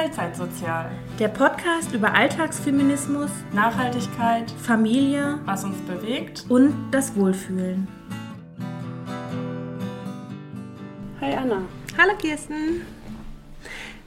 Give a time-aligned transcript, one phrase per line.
[0.00, 0.90] Teilzeitsozial.
[1.18, 7.86] Der Podcast über Alltagsfeminismus, Nachhaltigkeit, Familie, was uns bewegt und das Wohlfühlen.
[11.20, 11.60] Hi Anna.
[11.98, 12.80] Hallo Kirsten.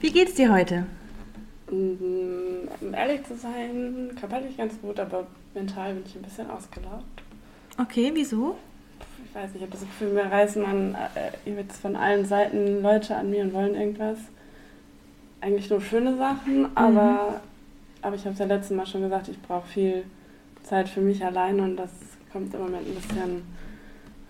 [0.00, 0.84] Wie geht's dir heute?
[1.70, 7.22] Mm, Um ehrlich zu sein, körperlich ganz gut, aber mental bin ich ein bisschen ausgelaugt.
[7.80, 8.56] Okay, wieso?
[9.24, 12.82] Ich weiß nicht, ich habe das Gefühl, mir reißen man äh, jetzt von allen Seiten
[12.82, 14.18] Leute an mir und wollen irgendwas.
[15.44, 17.42] Eigentlich nur schöne Sachen, aber,
[18.00, 20.04] aber ich habe es ja letztes Mal schon gesagt, ich brauche viel
[20.62, 21.90] Zeit für mich alleine und das
[22.32, 23.42] kommt im Moment ein bisschen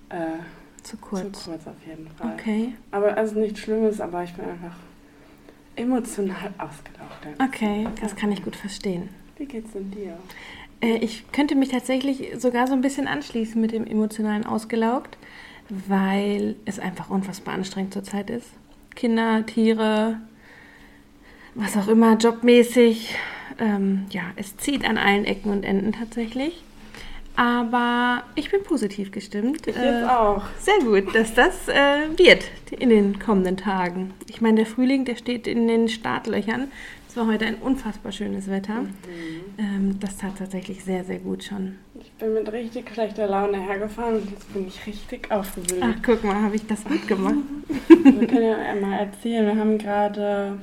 [0.08, 0.38] äh,
[0.82, 1.20] Zu kurz.
[1.44, 2.32] zu kurz auf jeden Fall.
[2.34, 2.74] Okay.
[2.90, 4.74] Aber also nichts Schlimmes, aber ich bin einfach
[5.76, 7.40] emotional ausgelaugt.
[7.40, 9.08] Okay, das kann ich gut verstehen.
[9.36, 10.16] Wie geht's denn dir?
[10.80, 15.16] Äh, Ich könnte mich tatsächlich sogar so ein bisschen anschließen mit dem emotionalen ausgelaugt,
[15.68, 18.48] weil es einfach unfassbar anstrengend zurzeit ist.
[18.96, 20.20] Kinder, Tiere,
[21.54, 23.14] was auch immer, jobmäßig.
[23.58, 26.62] Ähm, ja, es zieht an allen Ecken und Enden tatsächlich.
[27.36, 29.66] Aber ich bin positiv gestimmt.
[29.66, 30.42] Ich Äh, auch.
[30.60, 32.44] Sehr gut, dass das äh, wird
[32.78, 34.12] in den kommenden Tagen.
[34.28, 36.68] Ich meine, der Frühling, der steht in den Startlöchern.
[37.08, 38.82] Es war heute ein unfassbar schönes Wetter.
[38.82, 38.88] Mhm.
[39.58, 41.76] Ähm, das tat tatsächlich sehr, sehr gut schon.
[42.00, 45.82] Ich bin mit richtig schlechter Laune hergefahren und jetzt bin ich richtig aufgewühlt.
[45.82, 47.36] Ach, guck mal, habe ich das gut gemacht.
[47.88, 50.58] Wir können ja einmal erzählen, wir haben gerade,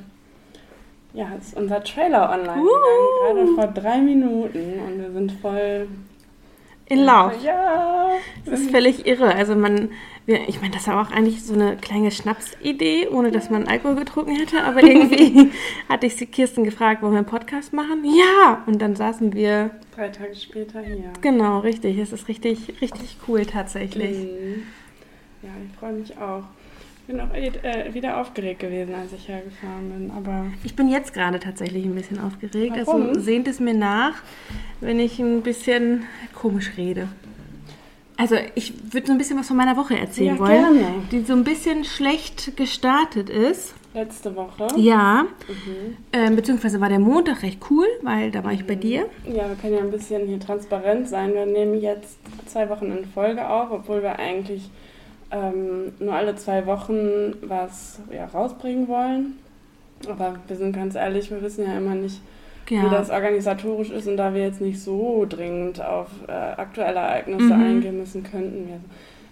[1.14, 2.66] ja, es ist unser Trailer online Uh.
[2.66, 5.88] gegangen, gerade vor drei Minuten und wir sind voll...
[6.86, 7.32] In Lauf.
[7.42, 8.10] Ja!
[8.44, 9.34] Das ist völlig irre.
[9.34, 9.90] Also man,
[10.26, 13.94] wir, ich meine, das war auch eigentlich so eine kleine Schnapsidee, ohne dass man Alkohol
[13.96, 14.62] getrunken hätte.
[14.62, 15.52] Aber irgendwie
[15.88, 18.04] hatte ich sie Kirsten gefragt, wollen wir einen Podcast machen?
[18.04, 18.62] Ja!
[18.66, 21.12] Und dann saßen wir, Drei Tage später hier.
[21.22, 21.96] genau, richtig.
[21.98, 24.18] Es ist richtig, richtig cool tatsächlich.
[24.18, 24.62] Mhm.
[25.42, 26.42] Ja, ich freue mich auch.
[27.02, 30.46] Ich bin auch äh, wieder aufgeregt gewesen, als ich hergefahren bin, aber...
[30.62, 32.76] Ich bin jetzt gerade tatsächlich ein bisschen aufgeregt.
[32.84, 33.08] Warum?
[33.08, 34.14] Also sehnt es mir nach,
[34.80, 37.08] wenn ich ein bisschen komisch rede.
[38.16, 41.02] Also ich würde so ein bisschen was von meiner Woche erzählen Ja, wollen, gerne.
[41.10, 43.74] die so ein bisschen schlecht gestartet ist.
[43.94, 44.68] Letzte Woche.
[44.76, 45.96] Ja, Mhm.
[46.12, 49.06] ähm, beziehungsweise war der Montag recht cool, weil da war ich bei dir.
[49.26, 51.34] Ja, wir können ja ein bisschen hier transparent sein.
[51.34, 54.70] Wir nehmen jetzt zwei Wochen in Folge auf, obwohl wir eigentlich
[55.32, 59.36] ähm, nur alle zwei Wochen was ja, rausbringen wollen.
[60.08, 62.20] Aber wir sind ganz ehrlich, wir wissen ja immer nicht,
[62.66, 64.06] wie Ja, das organisatorisch ist.
[64.08, 67.62] Und da wir jetzt nicht so dringend auf äh, aktuelle Ereignisse Mhm.
[67.62, 68.80] eingehen müssen, könnten wir.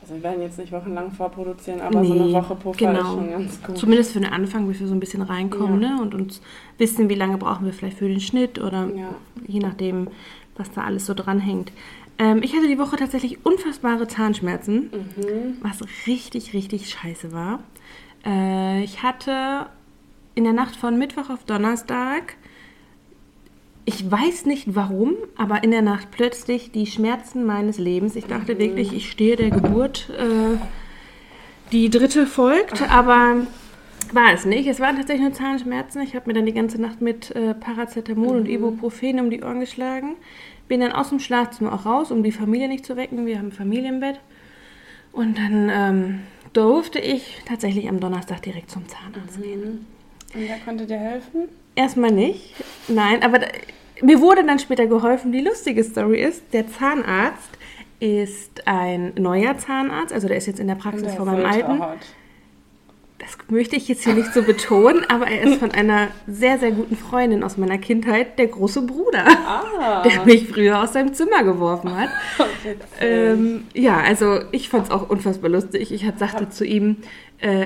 [0.03, 3.01] Also wir werden jetzt nicht wochenlang vorproduzieren, aber so eine Nee, Woche Puffer genau.
[3.01, 3.79] ist schon ganz gut.
[3.79, 5.97] zumindest für den Anfang, bis wir so ein bisschen reinkommen Ja.
[5.97, 6.03] ne?
[6.03, 6.41] und uns
[6.79, 9.15] wissen, wie lange brauchen wir vielleicht für den Schnitt oder Ja.
[9.47, 10.09] je nachdem,
[10.57, 11.71] was da alles so dranhängt.
[12.21, 15.57] Ähm, ich hatte die Woche tatsächlich unfassbare Zahnschmerzen, Mhm.
[15.63, 17.61] was richtig, richtig scheiße war.
[18.27, 19.67] Äh, ich hatte
[20.35, 22.37] in der Nacht von Mittwoch auf Donnerstag,
[23.87, 28.15] ich weiß nicht warum, aber in der Nacht plötzlich die Schmerzen meines Lebens.
[28.15, 30.11] Ich dachte wirklich, ich stehe der Geburt.
[30.11, 30.59] Äh,
[31.73, 33.47] die dritte folgt, aber
[34.13, 34.67] war es nicht.
[34.67, 36.03] Es waren tatsächlich nur Zahnschmerzen.
[36.03, 39.61] Ich habe mir dann die ganze Nacht mit äh, Paracetamol und Ibuprofen um die Ohren
[39.61, 40.17] geschlagen.
[40.69, 43.27] Bin dann aus dem Schlafzimmer auch raus, um die Familie nicht zu wecken.
[43.27, 44.21] Wir haben ein Familienbett.
[45.13, 46.21] Und dann ähm,
[46.53, 49.63] durfte ich tatsächlich am Donnerstag direkt zum Zahnarzt gehen.
[49.63, 49.87] Und
[50.35, 51.49] wer konnte dir helfen?
[51.75, 52.55] Erstmal nicht.
[52.89, 53.47] Nein, aber da,
[54.03, 55.33] mir wurde dann später geholfen.
[55.33, 57.51] Die lustige Story ist, der Zahnarzt
[57.99, 60.13] ist ein neuer Zahnarzt.
[60.13, 61.71] Also der ist jetzt in der Praxis Der von meinem alten.
[61.73, 61.99] Filterhaut.
[63.21, 66.71] Das möchte ich jetzt hier nicht so betonen, aber er ist von einer sehr, sehr
[66.71, 70.03] guten Freundin aus meiner Kindheit, der große Bruder, Ah.
[70.03, 72.09] der mich früher aus seinem Zimmer geworfen hat.
[73.01, 75.93] Ähm, ja, also ich fand es auch unfassbar lustig.
[75.93, 76.97] Ich hat, sagte zu ihm,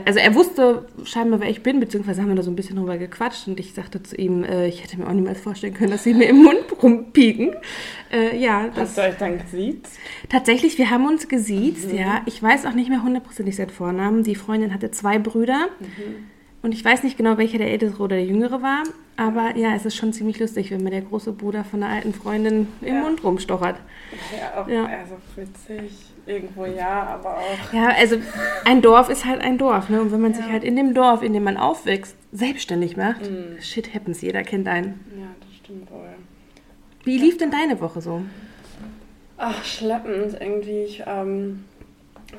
[0.04, 2.96] also er wusste scheinbar, wer ich bin, beziehungsweise haben wir da so ein bisschen drüber
[2.96, 6.04] gequatscht und ich sagte zu ihm, äh, ich hätte mir auch niemals vorstellen können, dass
[6.04, 7.54] sie mir im Mund rumpieken.
[8.12, 9.98] Äh, ja, das, Hast du euch dann gesiezt?
[10.28, 12.22] Tatsächlich, wir haben uns gesiezt, ja.
[12.26, 14.22] Ich weiß auch nicht mehr hundertprozentig seinen Vornamen.
[14.22, 15.68] Die Freundin hatte zwei Brüder.
[16.62, 18.84] Und ich weiß nicht genau, welcher der ältere oder der jüngere war.
[19.16, 22.14] Aber ja, es ist schon ziemlich lustig, wenn mir der große Bruder von der alten
[22.14, 23.00] Freundin im Ja.
[23.02, 23.76] Mund rumstochert.
[24.38, 24.84] Ja, auch, Ja.
[24.86, 25.92] also witzig.
[26.26, 27.72] Irgendwo ja, aber auch.
[27.72, 28.16] Ja, also
[28.64, 29.88] ein Dorf ist halt ein Dorf.
[29.90, 30.00] Ne?
[30.00, 30.52] Und wenn man sich Ja.
[30.52, 33.60] halt in dem Dorf, in dem man aufwächst, selbstständig macht, Mhm.
[33.60, 35.04] shit happens, jeder kennt einen.
[35.18, 36.08] Ja, das stimmt wohl.
[37.04, 38.22] Wie lief denn deine Woche so?
[39.36, 40.84] Ach, schleppend irgendwie.
[40.84, 41.64] Ich ähm,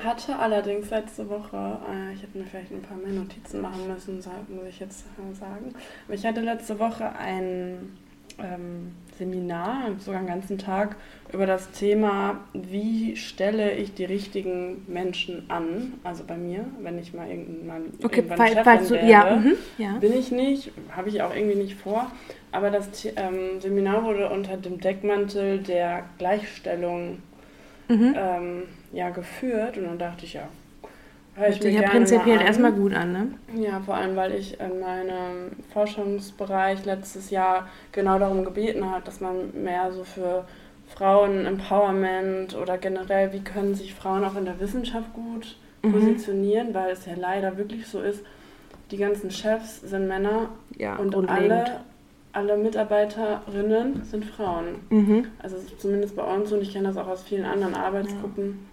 [0.02, 4.16] hatte allerdings letzte Woche, äh, ich hätte mir vielleicht ein paar mehr Notizen machen müssen,
[4.16, 5.04] muss ich jetzt
[5.38, 5.74] sagen.
[6.06, 7.96] Aber ich hatte letzte Woche ein
[8.38, 10.96] ähm, Seminar, sogar einen ganzen Tag,
[11.32, 17.12] über das Thema, wie stelle ich die richtigen Menschen an, also bei mir, wenn ich
[17.14, 19.08] mal irgendwann, Okay, irgendwann weil, Chefin weil du, werde.
[19.10, 19.92] ja, mhm, ja.
[19.98, 22.10] Bin ich nicht, habe ich auch irgendwie nicht vor.
[22.52, 27.18] Aber das ähm, Seminar wurde unter dem Deckmantel der Gleichstellung
[27.88, 28.14] Mhm.
[28.16, 29.78] ähm, ja, geführt.
[29.78, 30.48] Und dann dachte ich, ja,
[31.36, 33.28] Hört ich sich ja prinzipiell erstmal gut an, ne?
[33.62, 39.20] Ja, vor allem, weil ich in meinem Forschungsbereich letztes Jahr genau darum gebeten habe, dass
[39.20, 40.44] man mehr so für
[40.88, 45.92] Frauen Empowerment oder generell, wie können sich Frauen auch in der Wissenschaft gut Mhm.
[45.92, 48.24] positionieren, weil es ja leider wirklich so ist,
[48.90, 51.64] die ganzen Chefs sind Männer Ja, und alle,
[52.32, 54.80] alle Mitarbeiterinnen sind Frauen.
[54.90, 55.26] Mhm.
[55.42, 58.66] Also zumindest bei uns und ich kenne das auch aus vielen anderen Arbeitsgruppen.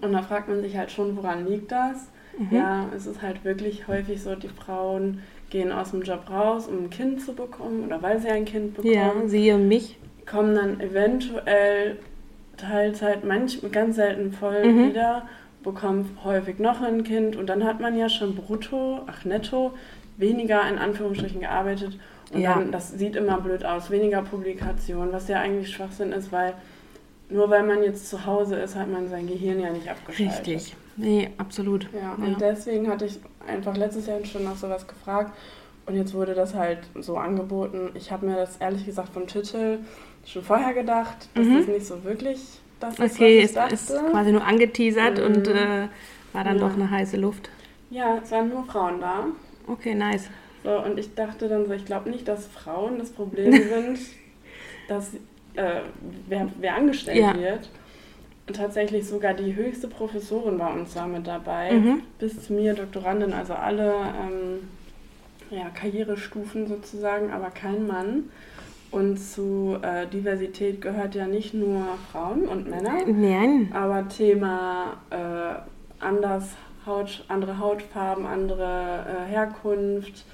[0.00, 2.08] Und da fragt man sich halt schon, woran liegt das?
[2.38, 2.56] Mhm.
[2.56, 6.84] Ja, es ist halt wirklich häufig so, die Frauen gehen aus dem Job raus, um
[6.84, 8.92] ein Kind zu bekommen oder weil sie ein Kind bekommen,
[9.22, 9.98] Ja, siehe mich.
[10.26, 11.98] kommen dann eventuell
[12.56, 14.88] Teilzeit, manchmal ganz selten voll Mhm.
[14.90, 15.28] wieder,
[15.64, 19.72] bekommen häufig noch ein Kind und dann hat man ja schon brutto, ach netto,
[20.16, 21.98] weniger in Anführungsstrichen gearbeitet
[22.32, 22.54] und Ja.
[22.54, 26.54] dann, das sieht immer blöd aus, weniger Publikation, was ja eigentlich Schwachsinn ist, weil
[27.30, 30.46] nur weil man jetzt zu Hause ist, hat man sein Gehirn ja nicht abgeschaltet.
[30.46, 30.76] Richtig.
[30.96, 31.88] Nee, absolut.
[31.92, 32.24] Ja, Ja.
[32.26, 35.32] und deswegen hatte ich einfach letztes Jahr schon nach sowas gefragt
[35.86, 37.90] und jetzt wurde das halt so angeboten.
[37.94, 39.78] Ich habe mir das ehrlich gesagt vom Titel
[40.26, 41.56] schon vorher gedacht, dass Mhm.
[41.58, 42.40] das nicht so wirklich
[42.80, 43.74] das ist, Okay, was ist, ich dachte.
[43.74, 45.24] ist quasi nur angeteasert Mhm.
[45.24, 45.88] und äh,
[46.32, 46.68] war dann Ja.
[46.68, 47.50] doch eine heiße Luft.
[47.90, 49.26] Ja, es waren nur Frauen da.
[49.66, 50.28] Okay, nice.
[50.64, 53.98] So, und ich dachte dann so, ich glaube nicht, dass Frauen das Problem sind,
[54.88, 55.10] dass
[55.54, 55.80] äh,
[56.28, 57.34] wer, wer angestellt Ja.
[57.36, 57.68] wird.
[58.46, 62.02] Und tatsächlich sogar die höchste Professorin war uns da mit dabei, Mhm.
[62.18, 64.68] bis zu mir Doktorandin, also alle ähm,
[65.50, 68.24] ja, Karrierestufen sozusagen, aber kein Mann.
[68.90, 71.80] Und zu äh, Diversität gehört ja nicht nur
[72.10, 73.70] Frauen und Männer, Nein.
[73.72, 76.56] aber Thema äh, anders
[76.86, 80.24] Haut, andere Hautfarben, andere äh, Herkunft,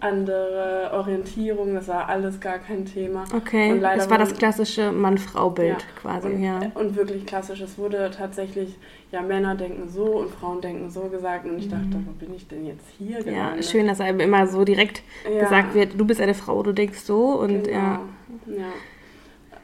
[0.00, 3.24] andere Orientierung, das war alles gar kein Thema.
[3.34, 6.60] Okay, Und leider das war das klassische Mann-Frau-Bild Ja, quasi, und, ja.
[6.74, 7.60] und wirklich klassisch.
[7.60, 8.76] Es wurde tatsächlich,
[9.10, 11.46] ja, Männer denken so und Frauen denken so gesagt.
[11.46, 13.26] Und ich dachte, wo bin ich denn jetzt hier Mhm.
[13.26, 13.64] Ja, gelandet?
[13.64, 15.02] schön, dass einem immer so direkt
[15.32, 17.76] Ja, gesagt wird, du bist eine Frau, du denkst so und genau.
[17.76, 18.00] ja,
[18.46, 18.64] ja.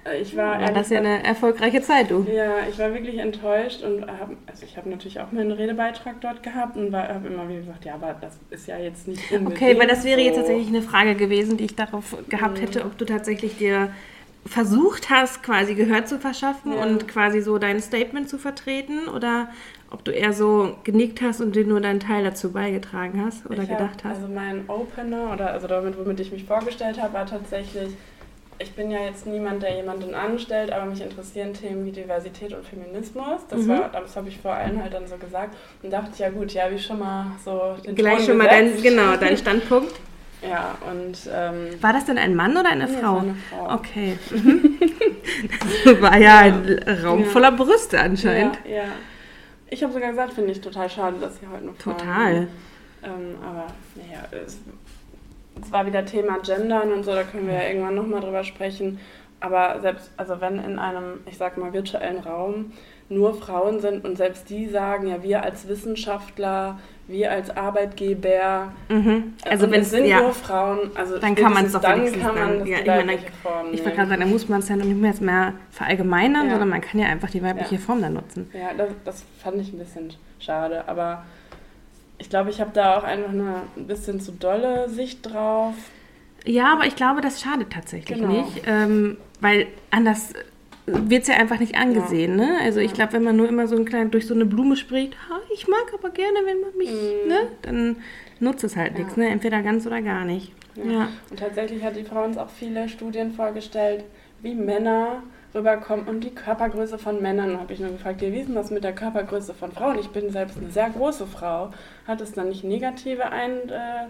[0.05, 2.27] Äh, Ich war, ehrlich das ja gesagt- eine erfolgreiche Zeit, du.
[2.31, 6.43] Ja, ich war wirklich enttäuscht und hab, also ich habe natürlich auch meinen Redebeitrag dort
[6.43, 9.79] gehabt und habe immer wieder gesagt, ja, aber das ist ja jetzt nicht unbedingt Okay,
[9.79, 10.41] weil das wäre jetzt so.
[10.43, 12.63] tatsächlich eine Frage gewesen, die ich darauf gehabt Mhm.
[12.63, 13.91] hätte, ob du tatsächlich dir
[14.47, 16.83] versucht hast, quasi Gehör zu verschaffen Ja.
[16.83, 19.49] und quasi so dein Statement zu vertreten oder
[19.91, 23.63] ob du eher so genickt hast und dir nur deinen Teil dazu beigetragen hast oder
[23.63, 24.17] Ich hab- gedacht hast.
[24.17, 27.91] Also mein Opener oder also damit, womit ich mich vorgestellt habe, war tatsächlich,
[28.65, 32.65] ich bin ja jetzt niemand, der jemanden anstellt, aber mich interessieren Themen wie Diversität und
[32.67, 33.43] Feminismus.
[33.49, 33.69] Das Mhm.
[33.69, 36.53] war, das habe ich vor allem halt dann so gesagt und dachte ich, ja gut,
[36.53, 39.95] ja, wie schon mal so den Gleich Ton schon mal dein, genau, dein Standpunkt.
[40.43, 43.15] Ja, und ähm, War das denn ein Mann oder eine nee, Frau?
[43.15, 43.75] war eine Frau.
[43.75, 44.19] Okay.
[44.31, 44.79] Mhm.
[45.85, 47.27] das war ja ein Raum Ja.
[47.27, 48.59] voller Brüste anscheinend.
[48.69, 48.83] Ja, ja.
[49.71, 52.47] Ich habe sogar gesagt, finde ich total schade, dass hier heute noch Total.
[53.03, 53.67] Ähm, aber
[53.97, 54.59] naja, es,
[55.63, 58.99] es war wieder Thema Gendern und so, da können wir ja irgendwann nochmal drüber sprechen.
[59.41, 62.73] Aber selbst, also wenn in einem, ich sag mal, virtuellen Raum
[63.11, 69.35] nur Frauen sind und selbst die sagen, ja, wir als Wissenschaftler, wir als Arbeitgeber, Mhm.
[69.47, 72.23] Also wenn es sind ja, nur Frauen, also Dann kann man's spätestens doch dann wenigstens
[72.23, 74.69] kann man dann- ja, ich meine, Form ich wollte gerade sagen, da muss man es
[74.71, 76.51] ja nicht mehr, jetzt mehr verallgemeinern, Ja.
[76.53, 77.81] sondern man kann ja einfach die weibliche Ja.
[77.81, 78.51] Form dann nutzen.
[78.55, 81.25] Ja, das, das fand ich ein bisschen schade, aber
[82.25, 85.75] ich glaube, ich habe da auch einfach eine ein bisschen zu dolle Sicht drauf.
[86.47, 88.33] Ja, aber ich glaube, das schadet tatsächlich Genau.
[88.33, 90.33] nicht, ähm, weil anders
[90.87, 92.35] wird es ja einfach nicht angesehen.
[92.37, 92.59] Ne?
[92.63, 92.97] Also ich Ja.
[92.97, 95.15] glaube, wenn man nur immer so ein klein durch so eine Blume spricht,
[95.53, 97.29] ich mag aber gerne, wenn man mich, Mhm.
[97.29, 97.97] ne, dann
[98.41, 98.99] nutzt es halt Ja.
[99.01, 99.29] nichts, ne?
[99.29, 100.53] entweder ganz oder gar nicht.
[100.77, 100.91] Ja.
[100.91, 101.09] Ja.
[101.31, 104.05] Und tatsächlich hat die Frau uns auch viele Studien vorgestellt,
[104.41, 105.23] wie Männer
[105.55, 107.59] rüberkommen und die Körpergröße von Männern.
[107.59, 109.99] habe ich nur gefragt, ja, wie ist denn das mit der Körpergröße von Frauen?
[109.99, 111.71] Ich bin selbst eine sehr große Frau.
[112.07, 114.07] Hat es dann nicht negative Ein, äh,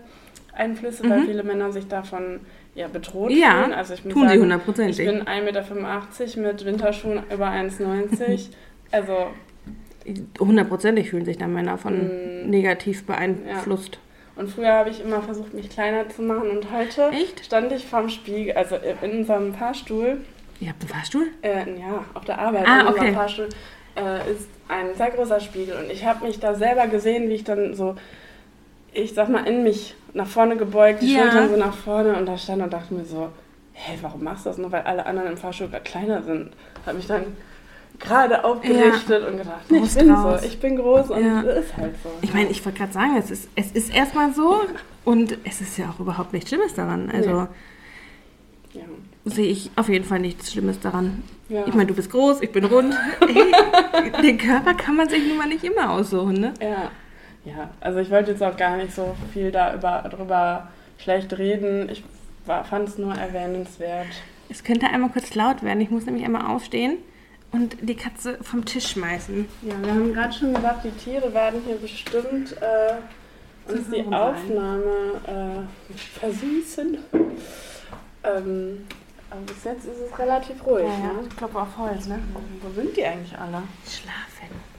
[0.56, 1.24] Einflüsse, weil Mhm.
[1.26, 2.40] viele Männer sich davon
[2.76, 3.74] ja, bedroht Ja, fühlen?
[3.74, 4.98] Also ich Tun sie hundertprozentig.
[5.00, 8.50] Ich bin 1,85 Meter mit Winterschuhen über 1,90
[8.92, 9.26] Also
[10.38, 11.94] Hundertprozentig fühlen sich dann Männer von
[12.46, 12.50] Mm.
[12.50, 13.98] negativ beeinflusst.
[14.36, 16.50] Und früher habe ich immer versucht, mich kleiner zu machen.
[16.50, 17.44] Und heute Echt?
[17.44, 20.18] stand ich vorm Spiegel, also in unserem Fahrstuhl,
[20.60, 21.26] Ihr habt einen Fahrstuhl?
[21.42, 23.12] äh, ja, auf der Arbeit, Ah, okay.
[23.12, 23.48] Fahrstuhl,
[23.96, 25.76] äh, ist ein sehr großer Spiegel.
[25.76, 27.96] Und ich habe mich da selber gesehen, wie ich dann so,
[28.92, 31.22] ich sag mal, in mich nach vorne gebeugt, die Ja.
[31.22, 33.30] Schultern so nach vorne und da stand und dachte mir so,
[33.72, 36.52] hey, warum machst du das nur, weil alle anderen im Fahrstuhl gerade kleiner sind?
[36.86, 37.24] Habe mich dann
[37.98, 40.40] gerade aufgerichtet und gedacht, nee, ich bin raus.
[40.40, 41.42] so, ich bin groß und Ja.
[41.42, 42.10] es ist halt so.
[42.22, 44.60] Ich meine, ich wollte gerade sagen, es ist, es ist erstmal so
[45.04, 47.10] und es ist ja auch überhaupt nichts Schlimmes daran.
[47.10, 47.30] Also
[48.72, 48.80] ja.
[49.24, 51.22] Sehe ich auf jeden Fall nichts Schlimmes daran.
[51.48, 51.66] Ja.
[51.66, 52.94] Ich meine, du bist groß, ich bin rund.
[53.20, 56.54] Ey, den Körper kann man sich nun mal nicht immer aussuchen, ne?
[56.60, 56.90] Ja,
[57.44, 61.88] ja, also ich wollte jetzt auch gar nicht so viel da über, drüber schlecht reden.
[61.90, 62.02] Ich
[62.46, 64.06] fand es nur erwähnenswert.
[64.48, 65.80] Es könnte einmal kurz laut werden.
[65.80, 66.98] Ich muss nämlich einmal aufstehen
[67.52, 69.46] und die Katze vom Tisch schmeißen.
[69.62, 74.00] Ja, wir haben gerade schon gesagt, die Tiere werden hier bestimmt äh, uns die.
[74.00, 76.98] Aufnahme äh, versüßen.
[78.24, 78.86] Ähm,
[79.36, 80.84] aber bis jetzt ist es relativ ruhig.
[80.84, 81.10] Ne?
[81.28, 82.18] ich glaube auf Holz, ne?
[82.62, 83.62] Wo sind die eigentlich alle?
[83.88, 84.74] Schlafen.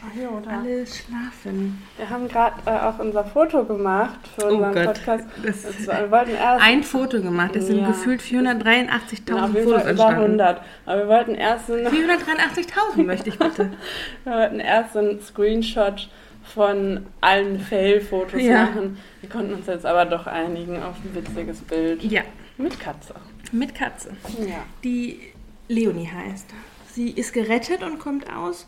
[0.00, 0.48] Ach, hier, oder?
[0.50, 1.82] Alle schlafen.
[1.96, 5.24] Wir haben gerade äh, auch unser Foto gemacht für Oh unseren Gott, Podcast.
[5.44, 7.56] das- Das war- wir wollten erst Ein Foto gemacht.
[7.56, 7.88] Es sind Ja.
[7.88, 10.20] gefühlt 483.000 genau, auf jeden Fotos über entstanden.
[10.22, 10.60] 100.
[10.86, 13.72] Aber wir wollten erst einen 483.000 möchte ich bitte.
[14.24, 16.08] Wir wollten erst einen Screenshot
[16.54, 18.66] von allen Fail-Fotos Ja.
[18.66, 18.98] machen.
[19.20, 22.22] Wir konnten uns jetzt aber doch einigen auf ein witziges Bild Ja,
[22.56, 23.14] mit Katze.
[23.52, 24.16] Mit Katze.
[24.38, 24.64] Ja.
[24.84, 25.20] Die
[25.68, 26.46] Leonie heißt.
[26.92, 28.66] Sie ist gerettet und kommt aus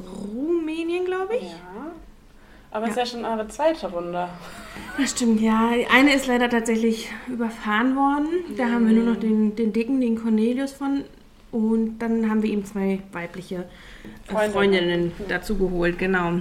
[0.00, 1.50] Rumänien, glaube ich.
[1.50, 1.92] ja.
[2.70, 4.28] Aber es ist ja schon eure zweite Runde.
[4.98, 5.70] Das stimmt, ja.
[5.74, 8.28] Die eine ist leider tatsächlich überfahren worden.
[8.56, 11.04] Da haben wir nur noch den, den Dicken, den Cornelius von.
[11.50, 14.52] Und dann haben wir ihm zwei weibliche äh, Freundinnen.
[14.52, 16.40] Freundinnen dazu geholt, genau.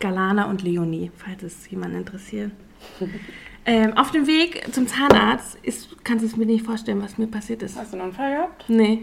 [0.00, 2.52] Galana und Leonie, falls es jemanden interessiert.
[3.68, 7.26] ähm, auf dem Weg zum Zahnarzt ist, kannst du es mir nicht vorstellen, was mir
[7.28, 7.78] passiert ist.
[7.78, 8.64] Hast du einen Unfall gehabt?
[8.68, 9.02] Nee.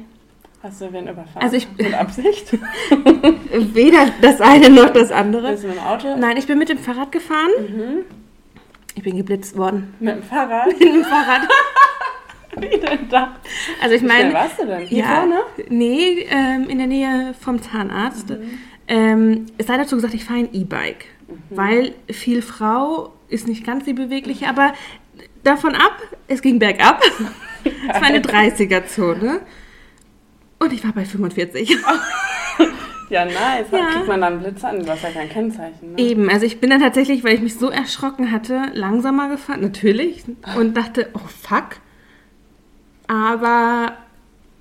[0.64, 1.42] Hast du wen überfahren?
[1.44, 2.52] Also ich- mit Absicht?
[3.74, 5.52] Weder das eine noch das andere.
[5.52, 6.16] Bist du mit dem Auto?
[6.18, 7.50] Nein, ich bin mit dem Fahrrad gefahren.
[8.96, 9.94] Ich bin geblitzt worden.
[10.00, 10.68] Mit dem Fahrrad?
[10.68, 11.42] Mit dem Fahrrad.
[12.58, 13.36] Wie denn da?
[13.84, 14.82] Also ich meine, warst du denn?
[14.88, 15.40] Hier ja, vorne?
[15.70, 18.30] nee, ähm, in der Nähe vom Zahnarzt.
[18.30, 18.60] Mhm.
[18.88, 21.34] Ähm, es sei dazu gesagt, ich fahre ein E-Bike, Mhm.
[21.58, 24.74] weil viel Frau ist nicht ganz die bewegliche, aber
[25.44, 27.02] davon ab, es ging bergab.
[27.64, 29.42] es war eine 30er-Zone.
[30.60, 31.78] Und ich war bei 45.
[33.10, 33.68] Ja, nice.
[33.72, 33.92] Ja.
[33.92, 34.84] Kriegt man dann Blitz an?
[34.84, 35.94] Du hast ja kein Kennzeichen.
[35.94, 36.00] Ne?
[36.02, 40.24] Eben, also ich bin dann tatsächlich, weil ich mich so erschrocken hatte, langsamer gefahren, natürlich,
[40.58, 41.78] und dachte, oh fuck.
[43.08, 43.94] Aber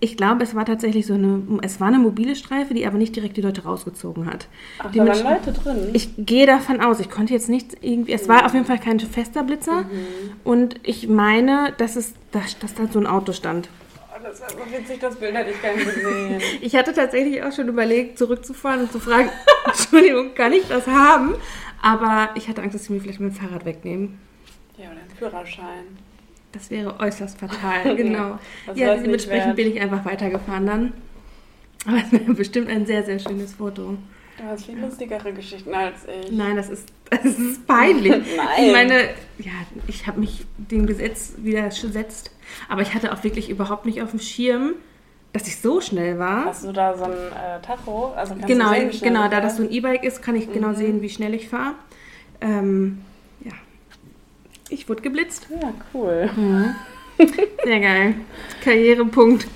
[0.01, 3.17] ich glaube, es war tatsächlich so eine, es war eine mobile Streife, die aber nicht
[3.17, 4.49] direkt die Leute rausgezogen hat.
[4.79, 5.91] Ach, da waren Leute drin.
[5.95, 9.01] Ich gehe davon aus, ich konnte jetzt nicht irgendwie, es war auf jeden Fall kein
[9.01, 9.85] fester Blitzer
[10.43, 13.69] und ich meine, dass es, dass, dass da so ein Auto stand.
[14.15, 16.41] Oh, das war so witzig, das Bild hätte ich gerne gesehen.
[16.61, 19.31] Ich hatte tatsächlich auch schon überlegt, zurückzufahren und zu fragen,
[19.67, 21.35] Entschuldigung, kann ich das haben?
[21.83, 24.19] Aber ich hatte Angst, dass sie mir vielleicht mein Fahrrad wegnehmen.
[24.77, 25.99] ja, oder ein Führerschein.
[26.55, 28.39] Das wäre äußerst fatal, genau.
[28.75, 30.93] Ja, dementsprechend bin ich einfach weitergefahren dann.
[31.87, 33.97] Aber es wäre bestimmt ein sehr, sehr schönes Foto.
[34.39, 36.33] Du hast viel lustigere Geschichten als ich.
[36.33, 38.11] Nein, das ist, das ist peinlich.
[38.37, 38.49] Nein.
[38.67, 38.95] Ich meine,
[39.39, 39.53] ja,
[39.87, 42.31] ich habe mich dem Gesetz widersetzt.
[42.69, 44.75] Aber ich hatte auch wirklich überhaupt nicht auf dem Schirm,
[45.33, 46.47] dass ich so schnell war.
[46.47, 48.13] Hast du da so ein äh, Tacho?
[48.17, 50.37] Also kannst Genau, du sehen, wie schnell genau, da das so ein E-Bike ist, kann
[50.37, 50.77] ich genau Mhm.
[50.77, 51.75] sehen, wie schnell ich fahre.
[52.41, 53.03] Ähm.
[54.69, 55.47] Ich wurde geblitzt.
[55.51, 56.31] Ja, cool.
[57.65, 58.15] Sehr geil.
[58.63, 59.47] Karrierepunkt.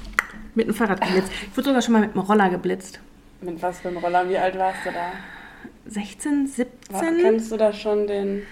[0.54, 1.32] Mit dem Fahrrad geblitzt.
[1.50, 3.00] Ich wurde sogar schon mal mit dem Roller geblitzt.
[3.40, 4.28] Mit was für einem Roller?
[4.28, 5.12] Wie alt warst du da?
[5.86, 6.50] 16,
[6.90, 7.22] War, 17?
[7.22, 8.42] kennst du da schon den...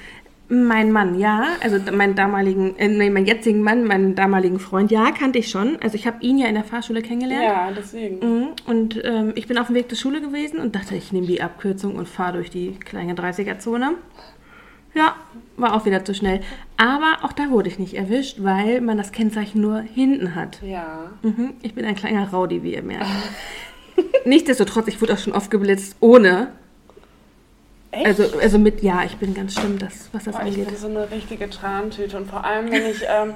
[0.49, 1.57] Mein Mann, ja.
[1.61, 5.77] Also meinen damaligen, äh, nee, meinen jetzigen Mann, meinen damaligen Freund, ja, kannte ich schon.
[5.83, 7.43] Also ich habe ihn ja in der Fahrschule kennengelernt.
[7.43, 8.19] Ja, deswegen.
[8.21, 8.47] Mhm.
[8.65, 11.43] Und ähm, ich bin auf dem Weg zur Schule gewesen und dachte, ich nehme die
[11.43, 13.95] Abkürzung und fahre durch die kleine 30er-Zone.
[14.97, 15.15] Ja,
[15.57, 16.41] war auch wieder zu schnell.
[16.79, 20.61] Aber auch da wurde ich nicht erwischt, weil man das Kennzeichen nur hinten hat.
[20.63, 21.11] Ja.
[21.23, 21.55] Mhm.
[21.63, 23.07] Ich bin ein kleiner Rowdy, wie ihr merkt.
[24.25, 26.49] Nichtsdestotrotz, ich wurde auch schon oft geblitzt ohne.
[27.91, 28.07] Echt?
[28.07, 30.67] Also, also mit, ja, ich bin ganz schlimm, das, was das Boah, ich angeht.
[30.69, 33.35] bin so eine richtige Trantüte und vor allem, wenn ich, ähm,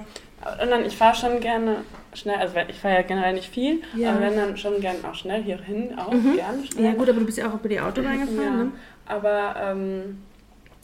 [0.63, 1.77] und dann, ich fahre schon gerne
[2.15, 4.11] schnell, also ich fahre ja generell nicht viel, Ja.
[4.13, 6.35] aber wenn dann schon gerne auch schnell hierhin auch Mhm.
[6.37, 6.85] gerne schnell.
[6.87, 8.71] Ja gut, aber du bist ja auch über die Autobahn gefahren, Ja, ne?
[9.07, 10.19] aber ähm,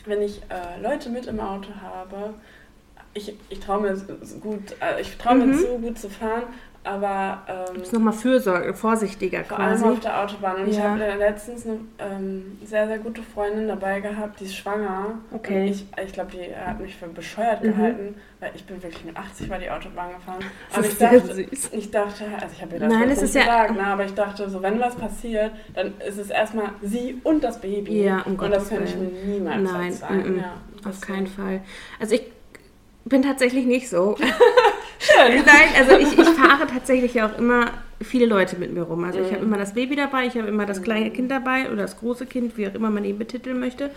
[0.06, 2.34] wenn ich äh, Leute mit im Auto habe,
[3.14, 5.58] ich, ich traue mir s- s- gut, äh, ich traue mir Mhm.
[5.58, 6.44] zu gut zu fahren,
[6.87, 9.85] aber ähm, Du bist nochmal fürsorge, vorsichtiger vor allem quasi.
[9.93, 10.57] auf der Autobahn.
[10.62, 10.90] Und ich Ja.
[10.90, 15.19] habe letztens eine ähm, sehr, sehr gute Freundin dabei gehabt, die ist schwanger.
[15.33, 15.62] Okay.
[15.62, 17.69] Und ich ich glaube, die hat mich für bescheuert Mhm.
[17.69, 20.38] gehalten, weil ich bin wirklich mit 80 bei die Autobahn gefahren.
[20.69, 21.69] Das Aber ist ich dachte, süß.
[21.73, 24.14] ich dachte, also ich habe ihr das Nein, es ist ja- gesagt, ne, aber ich
[24.14, 28.05] dachte, so wenn was passiert, dann ist es erstmal sie und das Baby.
[28.05, 30.33] Ja, um Und das Gottes könnte ich mir niemals Nein, verzeihen.
[30.35, 30.38] mm, mm.
[30.40, 31.61] Ja, Auf keinen Fall.
[31.99, 32.23] Also ich
[33.05, 34.16] bin tatsächlich nicht so.
[34.98, 35.42] Schön.
[35.44, 37.66] Nein, also ich, ich fahre tatsächlich ja auch immer
[38.02, 39.04] viele Leute mit mir rum.
[39.04, 39.48] Also ich habe Mhm.
[39.48, 42.56] immer das Baby dabei, ich habe immer das kleine Kind dabei oder das große Kind,
[42.56, 43.90] wie auch immer man ihn betiteln möchte.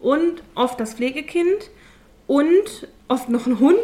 [0.00, 1.70] Und oft das Pflegekind
[2.26, 3.78] und oft noch ein Hund.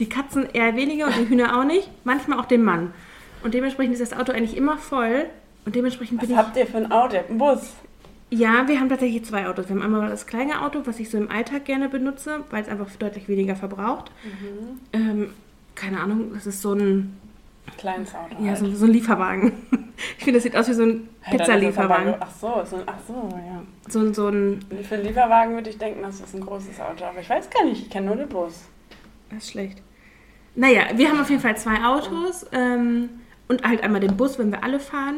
[0.00, 1.90] Die Katzen eher weniger und die Hühner auch nicht.
[2.04, 2.92] Manchmal auch den Mann.
[3.42, 5.26] Und dementsprechend ist das Auto eigentlich immer voll.
[5.66, 7.14] Und dementsprechend Was bin habt ihr für ein Auto?
[7.14, 7.72] Ihr habt einen Bus.
[8.30, 8.38] ich.
[8.38, 9.68] Ja, wir haben tatsächlich zwei Autos.
[9.68, 12.68] Wir haben einmal das kleine Auto, was ich so im Alltag gerne benutze, weil es
[12.68, 14.10] einfach deutlich weniger verbraucht.
[14.24, 14.78] Mhm.
[14.92, 15.30] Ähm,
[15.78, 17.16] keine Ahnung, das ist so ein
[17.76, 18.42] Kleines Auto.
[18.42, 18.58] Ja, halt.
[18.58, 19.52] so, so ein Lieferwagen.
[20.16, 22.14] Ich finde, das sieht aus wie so ein Hey, Pizzalieferwagen.
[22.20, 23.62] Ach so, so, ein- ach so, ja.
[23.88, 24.60] So, ein- so ein.
[24.88, 27.04] Für einen Lieferwagen würde ich denken, das ist ein großes Auto.
[27.04, 28.62] Aber ich weiß gar nicht, ich kenne nur den Bus.
[29.28, 29.82] Das ist schlecht.
[30.54, 33.08] Naja, wir haben auf jeden Fall zwei Autos ähm,
[33.48, 35.16] und halt einmal den Bus, wenn wir alle fahren.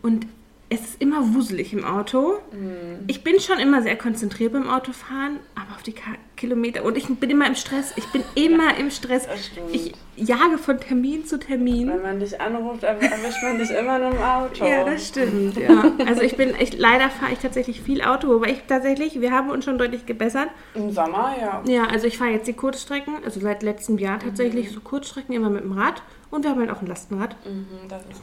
[0.00, 0.28] Und
[0.72, 2.38] es ist immer wuselig im Auto.
[2.52, 3.00] Mhm.
[3.08, 6.84] Ich bin schon immer sehr konzentriert beim Autofahren, aber auf die Ka Kilometer.
[6.84, 7.92] Und ich bin immer im Stress.
[7.96, 9.28] Ich bin immer im Stress.
[9.72, 11.88] Ich jage von Termin zu Termin.
[11.90, 14.64] Wenn man dich anruft, erw- erwischt man dich immer in einem Auto.
[14.64, 15.58] Ja, das stimmt.
[15.58, 15.92] Ja.
[16.06, 19.50] Also ich bin echt, leider fahre ich tatsächlich viel Auto, wobei ich tatsächlich, wir haben
[19.50, 20.48] uns schon deutlich gebessert.
[20.74, 21.62] Im Sommer, ja.
[21.66, 25.50] Ja, also ich fahre jetzt die Kurzstrecken, also seit letztem Jahr tatsächlich so Kurzstrecken immer
[25.50, 27.66] mit dem Rad und wir haben halt auch ein Lastenrad, Mhm,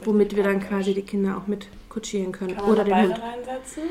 [0.04, 2.92] womit wir dann quasi die Kinder auch mit kutschieren können Kann man oder da den
[2.92, 3.22] beide Hund.
[3.22, 3.82] reinsetzen?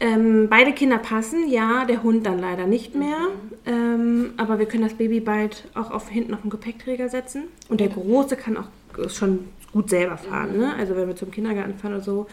[0.00, 3.28] Ähm, beide Kinder passen, ja, der Hund dann leider nicht mehr,
[3.64, 7.80] ähm, aber wir können das Baby bald auch auf hinten auf den Gepäckträger setzen und
[7.80, 8.66] der Große kann auch
[9.08, 10.74] schon gut selber fahren, ne?
[10.76, 12.26] Also wenn wir zum Kindergarten fahren oder so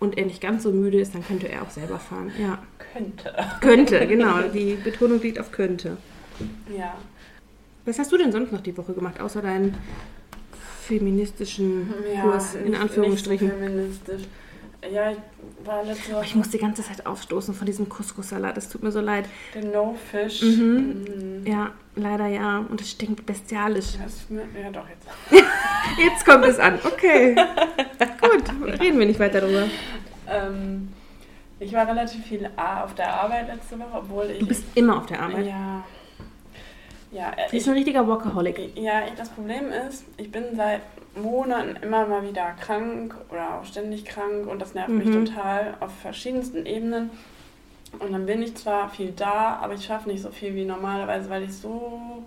[0.00, 2.58] und er nicht ganz so müde ist, dann könnte er auch selber fahren, ja.
[2.92, 3.32] Könnte.
[3.60, 4.42] Könnte, genau.
[4.52, 5.96] Die Betonung liegt auf könnte.
[6.76, 6.94] Ja.
[7.84, 9.76] Was hast du denn sonst noch die Woche gemacht, außer deinen
[10.82, 13.46] feministischen ja Kurs, in Anführungsstrichen?
[13.46, 14.22] Nicht feministisch.
[14.82, 15.18] Ja, ich
[15.64, 18.56] war letzte Aber Woche ich muss die ganze Zeit aufstoßen von diesem Couscous-Salat.
[18.56, 19.26] Das tut mir so leid.
[19.54, 20.42] den No-Fish.
[20.42, 21.04] Mhm.
[21.42, 21.46] Mhm.
[21.46, 22.58] Ja, leider ja.
[22.58, 23.94] Und es stinkt bestialisch.
[24.02, 25.06] Das Ja, doch, jetzt.
[25.98, 26.78] Jetzt kommt es an.
[26.84, 27.34] Okay.
[28.20, 29.68] Gut, reden wir nicht weiter drüber.
[30.28, 30.92] Ähm,
[31.58, 34.40] ich war relativ viel auf der Arbeit letzte Woche, obwohl ich.
[34.40, 35.46] Du bist immer auf der Arbeit.
[35.46, 35.84] Ja.
[37.12, 38.76] Ja, äh, Sie ist ein richtiger Workaholic.
[38.76, 40.80] ja, das Problem ist, ich bin seit
[41.14, 45.24] Monaten immer mal wieder krank oder auch ständig krank und das nervt mich Mhm.
[45.26, 47.10] total auf verschiedensten Ebenen.
[48.00, 51.30] Und dann bin ich zwar viel da, aber ich schaffe nicht so viel wie normalerweise,
[51.30, 52.22] weil ich so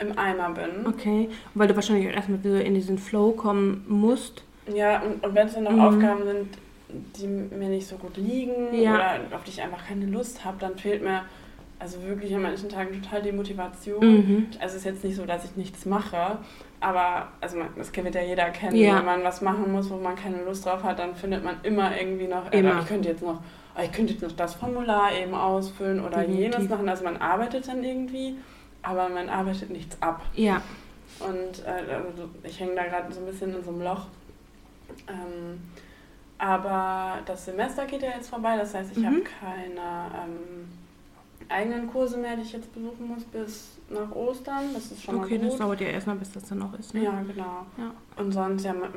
[0.00, 0.86] im Eimer bin.
[0.86, 1.28] Okay.
[1.54, 4.42] Weil du wahrscheinlich erstmal wieder in diesen Flow kommen musst.
[4.74, 5.80] Ja, und, und wenn es dann noch Mhm.
[5.80, 6.48] Aufgaben sind,
[7.16, 8.94] die mir nicht so gut liegen Ja.
[8.94, 11.22] oder auf die ich einfach keine Lust habe, dann fehlt mir
[11.80, 14.00] also wirklich an manchen Tagen total die Motivation.
[14.04, 14.46] Mhm.
[14.60, 16.38] Also es ist jetzt nicht so, dass ich nichts mache,
[16.80, 18.76] aber also man, das wird ja jeder kennen.
[18.76, 18.98] Ja.
[18.98, 21.96] Wenn man was machen muss, wo man keine Lust drauf hat, dann findet man immer
[21.98, 22.76] irgendwie noch, Immer.
[22.76, 23.40] Äh, ich könnte jetzt noch,
[23.82, 26.54] ich könnte jetzt noch das Formular eben ausfüllen oder Definitiv.
[26.54, 26.88] jenes machen.
[26.88, 28.36] Also man arbeitet dann irgendwie,
[28.82, 30.22] aber man arbeitet nichts ab.
[30.34, 30.60] Ja.
[31.18, 34.06] Und äh, also ich hänge da gerade so ein bisschen in so einem Loch.
[35.08, 35.60] Ähm,
[36.38, 39.06] aber das Semester geht ja jetzt vorbei, das heißt, ich Mhm.
[39.06, 39.80] habe keine
[40.24, 40.68] ähm,
[41.50, 44.72] eigenen Kurse mehr, die ich jetzt besuchen muss bis nach Ostern.
[44.72, 45.60] Das ist schon Okay, mal das gut.
[45.60, 46.94] dauert ja erstmal, bis das dann noch ist.
[46.94, 47.02] Ne?
[47.04, 47.66] ja, genau.
[47.76, 47.90] Ja.
[48.16, 48.90] Und sonst, ja, mein,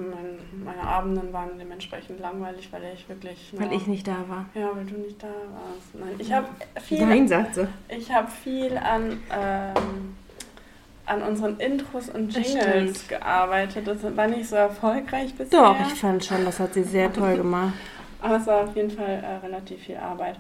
[0.64, 3.54] meine Abenden waren dementsprechend langweilig, weil ich wirklich.
[3.58, 4.46] Weil ich nicht da war.
[4.54, 5.96] Ja, weil du nicht da warst.
[5.96, 6.48] Nein, ich habe
[6.82, 7.68] viel Nein, sagt sie.
[7.90, 10.16] ich habe viel an, ähm,
[11.06, 13.10] an unseren Intros und Das Jingles stimmt.
[13.10, 13.88] gearbeitet.
[13.88, 15.60] Das war nicht so erfolgreich bisher.
[15.60, 17.74] Doch, ich fand schon, das hat sie sehr toll gemacht.
[18.22, 20.38] aber es war auf jeden Fall äh, relativ viel Arbeit.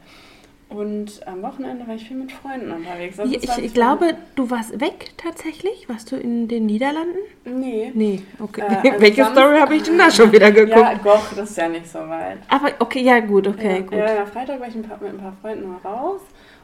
[0.73, 3.19] Und am Wochenende war ich viel mit Freunden unterwegs.
[3.19, 5.87] Also es Ich, ich glaube, du warst weg tatsächlich.
[5.87, 7.17] Warst du in den Niederlanden?
[7.45, 7.91] Nee.
[7.93, 8.61] Nee, okay.
[8.61, 10.75] Äh, also Welche Story habe ich denn da schon wieder geguckt?
[10.75, 12.39] Ja, doch, das ist ja nicht so weit.
[12.47, 13.93] Aber okay, ja gut, okay, ja, gut.
[13.93, 16.21] Ja, am Freitag war ich ein paar, mit ein paar Freunden mal raus.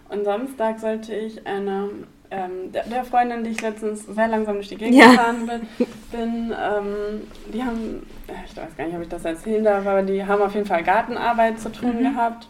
[0.10, 1.90] Und Samstag sollte ich eine,
[2.32, 5.12] ähm, der, der Freundin, die ich letztens sehr langsam durch die Gegend Ja.
[5.12, 9.64] gefahren bin, bin ähm, die haben, äh, ich weiß gar nicht, ob ich das erzählen
[9.64, 12.04] darf, aber die haben auf jeden Fall Gartenarbeit zu tun Mhm.
[12.16, 12.48] gehabt.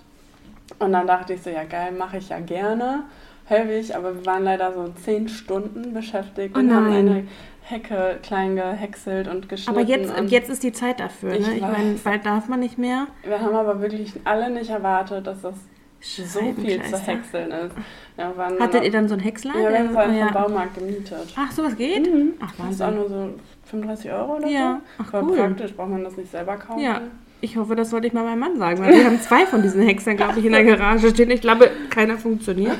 [0.78, 3.04] Und dann dachte ich so, ja geil, mache ich ja gerne,
[3.46, 7.28] helfe ich, aber wir waren leider so zehn Stunden beschäftigt Oh und haben eine
[7.64, 9.80] Hecke klein gehäckselt und geschnitten.
[9.80, 11.56] Aber jetzt, jetzt ist die Zeit dafür, Ich ne?
[11.56, 13.08] Ich meine, bald darf man nicht mehr.
[13.24, 15.56] wir haben aber wirklich alle nicht erwartet, dass das
[16.02, 17.76] so viel zu häckseln ist.
[18.18, 19.54] Ja, Hattet dann ihr dann so ein Häcksler?
[19.60, 20.26] Ja, wir haben einen ja.
[20.28, 21.34] vom Baumarkt gemietet.
[21.36, 22.12] Ach, sowas geht?
[22.12, 22.34] Mhm.
[22.40, 23.00] Ach, Das ist auch Wahnsinn.
[23.02, 23.30] nur so
[23.66, 25.04] 35 Euro oder Ja, so.
[25.04, 25.38] ach, Voll cool.
[25.38, 26.80] praktisch, braucht man das nicht selber kaufen.
[26.82, 27.02] Ja.
[27.42, 29.82] Ich hoffe, das sollte ich mal meinem Mann sagen, weil wir haben zwei von diesen
[29.82, 31.32] Häcksern, glaube ich, in der Garage stehen.
[31.32, 32.78] Ich glaube, keiner funktioniert.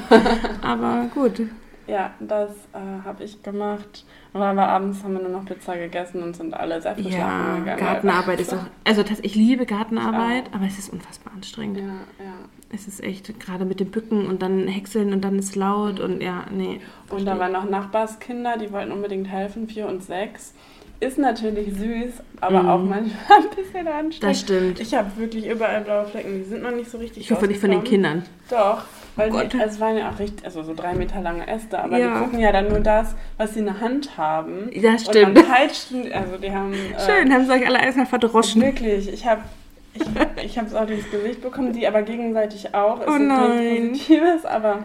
[0.62, 1.42] Aber gut.
[1.88, 4.06] Ja, das äh, habe ich gemacht.
[4.34, 7.80] Aber abends haben wir nur noch Pizza gegessen und sind alle sehr viel Ja, gegangen.
[7.80, 8.64] Gartenarbeit ist auch.
[8.84, 11.80] Also das, ich liebe Gartenarbeit, aber es ist unfassbar anstrengend.
[11.80, 11.86] Ja,
[12.24, 12.34] ja.
[12.72, 16.22] Es ist echt, gerade mit dem Bücken und dann häckseln und dann ist laut und
[16.22, 16.80] ja, nee.
[17.10, 20.54] Und da waren noch Nachbarskinder, die wollten unbedingt helfen, vier und sechs.
[21.02, 22.70] Ist natürlich süß, aber Mhm.
[22.70, 24.24] auch manchmal ein bisschen anstrengend.
[24.24, 24.80] Das stimmt.
[24.82, 27.62] Ich habe wirklich überall blaue Flecken, die sind noch nicht so richtig Ich hoffe nicht
[27.62, 27.84] von den.
[27.86, 28.24] Kindern.
[28.50, 28.84] Doch,
[29.16, 31.80] weil Oh die, also es waren ja auch richtig, also so drei Meter lange Äste,
[31.82, 32.14] aber Ja.
[32.16, 34.70] die gucken ja dann nur das, was sie in der Hand haben.
[34.76, 35.38] Das Und stimmt.
[35.38, 36.74] dann peitschen, also die haben...
[36.98, 38.62] äh, Schön, haben sie euch alle erstmal verdroschen.
[38.62, 39.42] Wirklich, ich habe
[39.94, 40.02] ich,
[40.44, 43.00] ich habe es auch ins Gesicht bekommen, die aber gegenseitig auch.
[43.02, 43.90] Ist Oh nein.
[43.92, 44.84] Positives, aber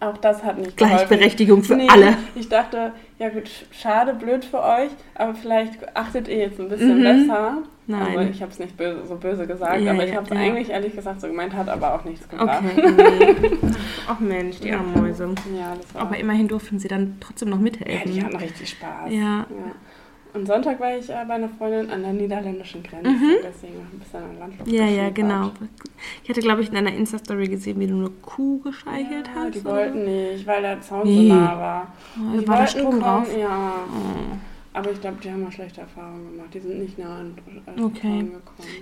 [0.00, 0.96] auch das hat nicht geholfen.
[0.96, 2.16] Gleichberechtigung für Nee, alle.
[2.34, 6.98] Ich dachte, ja gut, schade, blöd für euch, aber vielleicht achtet ihr jetzt ein bisschen
[6.98, 7.02] Mhm.
[7.02, 7.58] besser.
[7.88, 8.18] Nein.
[8.18, 10.30] Also ich habe es nicht böse, so böse gesagt, Ja, aber ich ja, habe es
[10.30, 10.36] ja.
[10.40, 12.62] eigentlich ehrlich gesagt so gemeint, hat aber auch nichts gebracht.
[12.76, 13.50] Okay, nee.
[14.06, 15.24] Ach Mensch, die armen Mäuse.
[15.58, 16.02] Ja, das war...
[16.02, 18.12] Aber immerhin durften sie dann trotzdem noch ja, mithelfen.
[18.12, 18.26] die ne?
[18.26, 19.10] hatten richtig Spaß.
[19.10, 19.46] Ja.
[20.34, 23.10] Und Sonntag war ich äh, bei einer Freundin an der niederländischen Grenze,
[23.42, 24.74] deswegen ein bisschen an Landluft Mhm.
[24.74, 25.50] Ja, ja, genau.
[26.22, 29.54] Ich hatte, glaube ich, in einer Insta-Story gesehen, wie du eine Kuh gestreichelt Ja, hast.
[29.54, 29.70] die oder?
[29.72, 31.28] wollten nicht, weil der Zaun Nee.
[31.28, 31.92] so nah war.
[32.16, 33.28] Oh, Die war wollten Strom drauf?
[33.36, 34.36] Ja, Oh.
[34.74, 36.54] aber ich glaube, die haben mal schlechte Erfahrungen gemacht.
[36.54, 37.34] Die sind nicht nah an
[37.66, 38.18] an Okay.
[38.20, 38.30] Gekommen.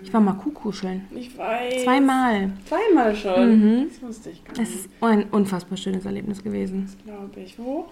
[0.02, 1.06] Ich war mal Kuhkuscheln.
[1.14, 1.84] Ich weiß.
[1.84, 2.50] Zweimal.
[2.66, 3.60] Zweimal schon.
[3.60, 3.86] Mhm.
[3.88, 4.74] Das wusste ich gar Es nicht.
[4.74, 6.88] ist ein unfassbar schönes Erlebnis gewesen.
[7.04, 7.58] Glaube ich.
[7.58, 7.86] Wo?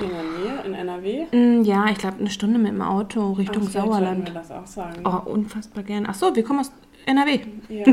[0.00, 1.26] In der Nähe, in NRW.
[1.32, 4.26] Mm, Ja, ich glaube, eine Stunde mit dem Auto Richtung Ach, Sauerland.
[4.28, 5.02] wir das auch sagen.
[5.04, 6.06] Oh, unfassbar gern.
[6.08, 6.70] Ach so, wir kommen aus
[7.08, 7.40] NRW.
[7.68, 7.84] Ja,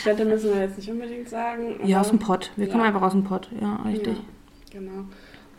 [0.00, 1.80] Städte müssen wir jetzt nicht unbedingt sagen.
[1.84, 2.50] Ja, aus dem Pott.
[2.56, 2.88] Wir kommen Ja.
[2.88, 3.48] einfach aus dem Pott.
[3.60, 4.14] Ja, richtig.
[4.16, 4.92] Ja, genau.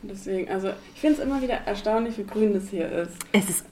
[0.01, 3.13] Und deswegen, also ich finde es immer wieder erstaunlich, wie grün das hier ist.
[3.31, 3.65] Es ist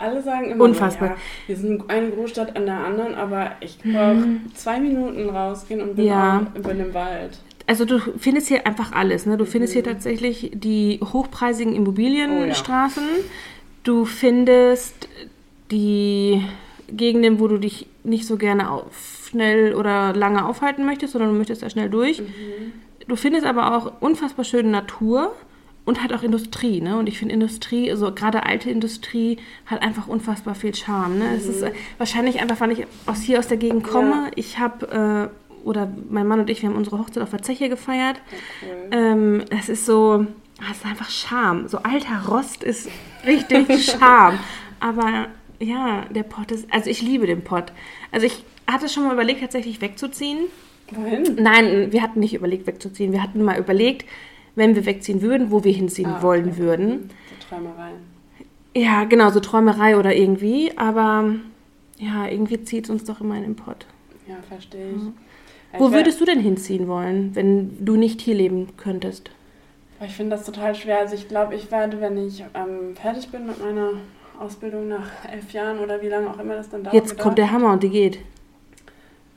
[0.00, 1.08] Alle sagen immer, Unfassbar.
[1.08, 1.16] Ja,
[1.48, 6.04] wir sind eine Großstadt an der anderen, aber ich brauche zwei Minuten rausgehen und bin,
[6.04, 6.10] Mhm.
[6.10, 6.46] Ja.
[6.62, 7.40] bin im Wald.
[7.66, 9.26] Also du findest hier einfach alles.
[9.26, 9.36] Ne?
[9.36, 13.02] Du findest hier tatsächlich die hochpreisigen Immobilienstraßen.
[13.82, 15.08] Du findest
[15.72, 16.42] die
[16.88, 21.36] Gegenden, wo du dich nicht so gerne auf, schnell oder lange aufhalten möchtest, sondern du
[21.36, 22.22] möchtest da schnell durch.
[23.06, 25.34] Du findest aber auch unfassbar schöne Natur
[25.88, 26.82] und halt auch Industrie.
[26.82, 26.98] Ne?
[26.98, 31.18] Und ich finde Industrie, also gerade alte Industrie, hat einfach unfassbar viel Charme.
[31.18, 31.34] Ne?
[31.34, 34.26] Es ist äh, wahrscheinlich einfach, weil ich aus hier aus der Gegend komme.
[34.26, 34.30] Ja.
[34.34, 37.70] Ich habe, äh, oder mein Mann und ich, wir haben unsere Hochzeit auf der Zeche
[37.70, 38.20] gefeiert.
[38.90, 40.26] Ähm, das ist so,
[40.70, 41.68] es ist einfach Charme.
[41.68, 42.90] So alter Rost ist
[43.26, 44.38] richtig Charme.
[44.80, 45.28] Aber
[45.60, 47.72] ja, der Pott ist, also ich liebe den Pott.
[48.12, 50.38] Also ich hatte schon mal überlegt, tatsächlich wegzuziehen.
[50.90, 51.36] Wohin?
[51.38, 53.12] Nein, wir hatten nicht überlegt, wegzuziehen.
[53.12, 54.06] Wir hatten mal überlegt,
[54.54, 56.58] wenn wir wegziehen würden, wo wir hinziehen Ah, wollen okay.
[56.58, 57.10] würden.
[57.30, 57.96] So Träumereien.
[58.74, 60.76] Ja, genau, so Träumerei oder irgendwie.
[60.76, 61.34] Aber
[61.98, 63.86] ja, irgendwie zieht es uns doch immer in den Pott.
[64.26, 65.02] Ja, verstehe ich.
[65.72, 69.30] Ja, Wo würdest du denn hinziehen wollen, wenn du nicht hier leben könntest?
[70.04, 71.00] Ich finde das total schwer.
[71.00, 73.90] Also ich glaube, ich werde, wenn ich ähm, fertig bin mit meiner
[74.38, 76.94] Ausbildung nach elf Jahren oder wie lange auch immer das dann dauert.
[76.94, 78.18] Jetzt kommt der Hammer und die geht.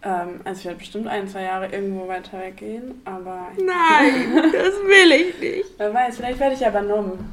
[0.04, 5.12] Ähm, also ich werde bestimmt ein, zwei Jahre irgendwo weiter weggehen, aber Nein, das will
[5.12, 5.66] ich nicht.
[5.78, 7.30] wer weiß, vielleicht werde ich ja übernommen.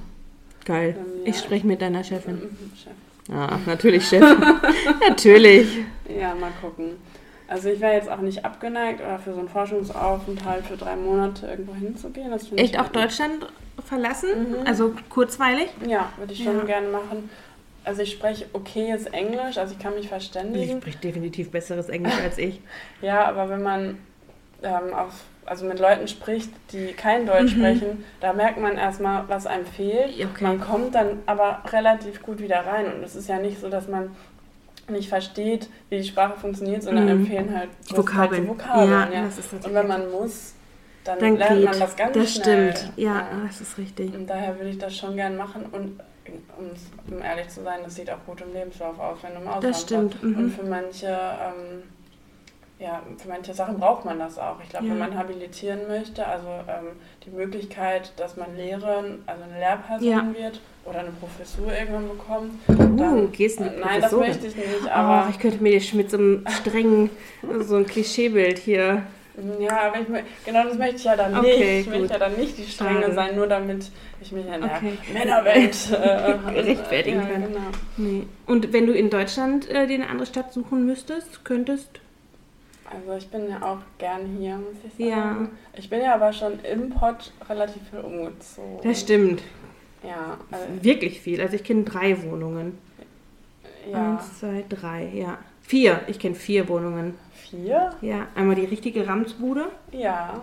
[0.64, 0.96] Geil.
[0.98, 1.42] Ähm, Ich ja.
[1.42, 2.34] spreche mit deiner Chefin.
[2.36, 2.92] Mhm, Chef.
[3.30, 4.22] Ja, natürlich, Chef.
[5.08, 5.78] natürlich.
[6.08, 6.96] Ja, mal gucken.
[7.46, 11.46] Also ich wäre jetzt auch nicht abgeneigt oder für so einen Forschungsaufenthalt für drei Monate
[11.46, 12.30] irgendwo hinzugehen.
[12.32, 13.46] Echt ich auch Deutschland
[13.86, 14.28] verlassen?
[14.50, 14.66] Mhm.
[14.66, 15.68] Also kurzweilig?
[15.86, 16.64] Ja, würde ich schon Ja.
[16.64, 17.30] gerne machen.
[17.88, 20.78] Also ich spreche okayes Englisch, also ich kann mich verständigen.
[20.82, 22.60] spricht definitiv besseres Englisch als ich.
[23.00, 23.98] Ja, aber wenn man
[24.62, 25.12] ähm, auf,
[25.46, 27.58] also mit Leuten spricht, die kein Deutsch Mhm.
[27.60, 30.14] sprechen, da merkt man erstmal, was einem fehlt.
[30.22, 30.44] Okay.
[30.44, 33.88] Man kommt dann aber relativ gut wieder rein und es ist ja nicht so, dass
[33.88, 34.14] man
[34.90, 37.10] nicht versteht, wie die Sprache funktioniert, sondern Mhm.
[37.20, 38.42] empfehlen halt Vokabeln.
[38.42, 38.90] die Vokabeln.
[38.90, 40.54] Ja, Ja, das ist und wenn man muss,
[41.04, 41.64] dann, Dann lernt geht.
[41.70, 42.76] man das ganz das schnell.
[42.76, 42.92] stimmt.
[42.98, 44.14] Ja, das ist richtig.
[44.14, 45.98] Und daher würde ich das schon gern machen und
[46.58, 49.64] um, ehrlich zu sein, das sieht auch gut im Lebenslauf aus, wenn du im Ausland
[49.64, 50.36] Das stimmt, mhm.
[50.36, 51.82] Und für manche, ähm,
[52.78, 54.56] ja, für manche Sachen braucht man das auch.
[54.62, 54.92] Ich glaube, Ja.
[54.92, 60.24] wenn man habilitieren möchte, also ähm, die Möglichkeit, dass man Lehren, also eine Lehrperson Ja.
[60.36, 62.52] wird oder eine Professur irgendwann bekommt.
[62.68, 66.10] Uh, gehst du äh, Nein, das möchte ich nicht, Oh, aber ich könnte mir mit
[66.10, 67.10] so einem strengen,
[67.60, 69.02] so ein Klischeebild hier.
[69.60, 70.06] Ja, aber ich,
[70.44, 71.80] genau das möchte ich ja dann Okay, nicht.
[71.80, 71.94] Ich gut.
[72.00, 73.14] möchte ja dann nicht die Strenge Schade.
[73.14, 74.98] sein, nur damit ich mich in der Okay.
[75.12, 77.42] Männerwelt äh, Rechtfertigen ja, kann.
[77.42, 77.60] Genau.
[77.96, 78.26] Nee.
[78.46, 82.00] Und wenn du in Deutschland äh, dir eine andere Stadt suchen müsstest, könntest?
[82.90, 85.50] Also ich bin ja auch gern hier, muss ich sagen.
[85.52, 85.78] Ja.
[85.78, 88.78] Ich bin ja aber schon im Pott relativ viel umgezogen.
[88.82, 89.42] Das stimmt.
[90.02, 91.40] Ja, also, Wirklich viel.
[91.40, 92.78] Also ich kenne drei Wohnungen.
[93.92, 94.12] ja.
[94.12, 95.38] Eins, zwei, drei, ja.
[95.68, 96.00] Vier.
[96.06, 97.14] Ich kenne vier Wohnungen.
[97.34, 97.90] Vier?
[98.00, 99.66] Ja, einmal die richtige Ramsbude.
[99.92, 100.40] Ja.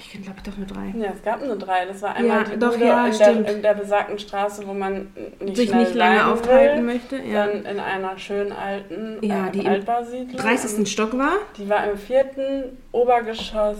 [0.00, 0.94] Ich kenne, glaube ich, doch nur drei.
[0.98, 1.84] Ja, es gab nur drei.
[1.84, 4.72] Das war einmal Ja, die doch, Bude ja, in, der, in der besagten Straße, wo
[4.72, 6.94] man nicht Sich nicht lange aufhalten will.
[6.94, 7.16] möchte.
[7.16, 7.46] Ja.
[7.46, 10.36] Dann in einer schönen alten Ja, äh, die im Altbausiedlung.
[10.40, 10.90] 30.
[10.90, 11.34] Stock war.
[11.58, 13.76] Die war im vierten Obergeschoss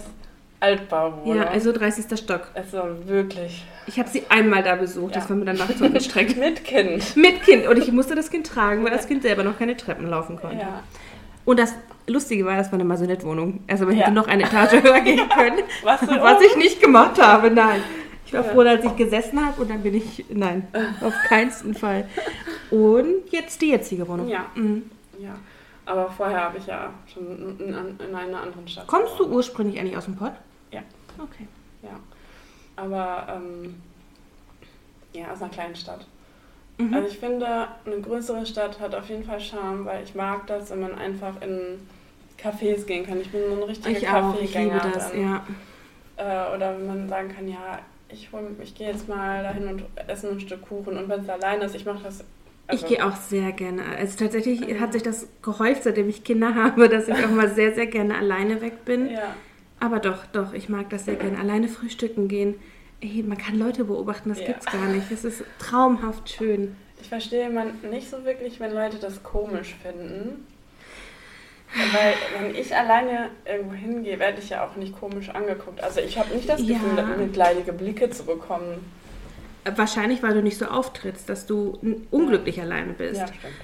[0.67, 1.37] Altbauwohnung.
[1.37, 2.19] Ja, also 30.
[2.19, 2.49] Stock.
[2.55, 3.65] Also wirklich.
[3.87, 5.31] Ich habe sie einmal da besucht, das Ja.
[5.31, 6.37] war mir dann nachts so gestreckt.
[6.39, 7.17] Mit Kind.
[7.17, 7.67] Mit Kind.
[7.67, 10.57] Und ich musste das Kind tragen, weil das Kind selber noch keine Treppen laufen konnte.
[10.59, 10.83] Ja.
[11.45, 11.75] Und das
[12.09, 13.61] Lustige war, das war eine Masonettwohnung.
[13.69, 14.03] Also man Ja.
[14.03, 15.61] hätte noch eine Etage höher gehen können.
[15.85, 17.81] Was, Was ich nicht gemacht habe, nein.
[18.27, 20.67] Ich war froh, als ich gesessen habe und dann bin ich, nein,
[21.01, 22.09] auf keinsten Fall.
[22.73, 24.27] Und jetzt die jetzige Wohnung.
[24.29, 24.47] Ja.
[24.57, 24.91] Mhm.
[25.21, 25.37] Ja.
[25.85, 27.75] Aber vorher habe ich ja schon in, in,
[28.09, 28.89] in einer anderen Stadt.
[28.89, 30.33] Kommst du ursprünglich eigentlich aus dem Pott?
[31.19, 31.47] Okay.
[31.83, 31.99] Ja.
[32.77, 33.81] Aber ähm,
[35.13, 36.07] ja, aus einer kleinen Stadt.
[36.79, 36.93] Mhm.
[36.93, 40.71] Also ich finde, eine größere Stadt hat auf jeden Fall Charme, weil ich mag das,
[40.71, 41.81] wenn man einfach in
[42.39, 43.21] Cafés gehen kann.
[43.21, 45.23] Ich bin so ein richtiger ich auch, ich liebe Kaffeegänger das, dann.
[45.23, 45.47] ja.
[46.19, 49.85] Äh, oder wenn man sagen kann, ja, ich, hol, ich gehe jetzt mal dahin und
[50.07, 50.97] esse ein Stück Kuchen.
[50.97, 52.25] Und wenn es allein ist, ich mache das.
[52.67, 53.83] also ich gehe auch sehr gerne.
[53.99, 57.75] Also tatsächlich hat sich das gehäuft, seitdem ich Kinder habe, dass ich auch mal sehr,
[57.75, 59.11] sehr gerne alleine weg bin.
[59.11, 59.35] Ja,
[59.87, 61.39] Aber doch, doch, ich mag das sehr gerne.
[61.39, 62.57] Alleine frühstücken gehen.
[63.01, 64.47] Ey, man kann Leute beobachten, das Ja.
[64.47, 65.13] gibt's gar nicht.
[65.13, 66.75] Es ist traumhaft schön.
[67.01, 70.45] ich verstehe man nicht so wirklich, wenn Leute das komisch finden.
[71.93, 75.81] Weil wenn ich alleine irgendwo hingehe, werde ich ja auch nicht komisch angeguckt.
[75.85, 76.79] Also ich habe nicht das Ja.
[76.79, 78.79] Gefühl, mitleidige Blicke zu bekommen.
[79.77, 81.79] Wahrscheinlich, weil du nicht so auftrittst, dass du
[82.11, 83.21] unglücklich alleine bist.
[83.21, 83.55] Ja, stimmt.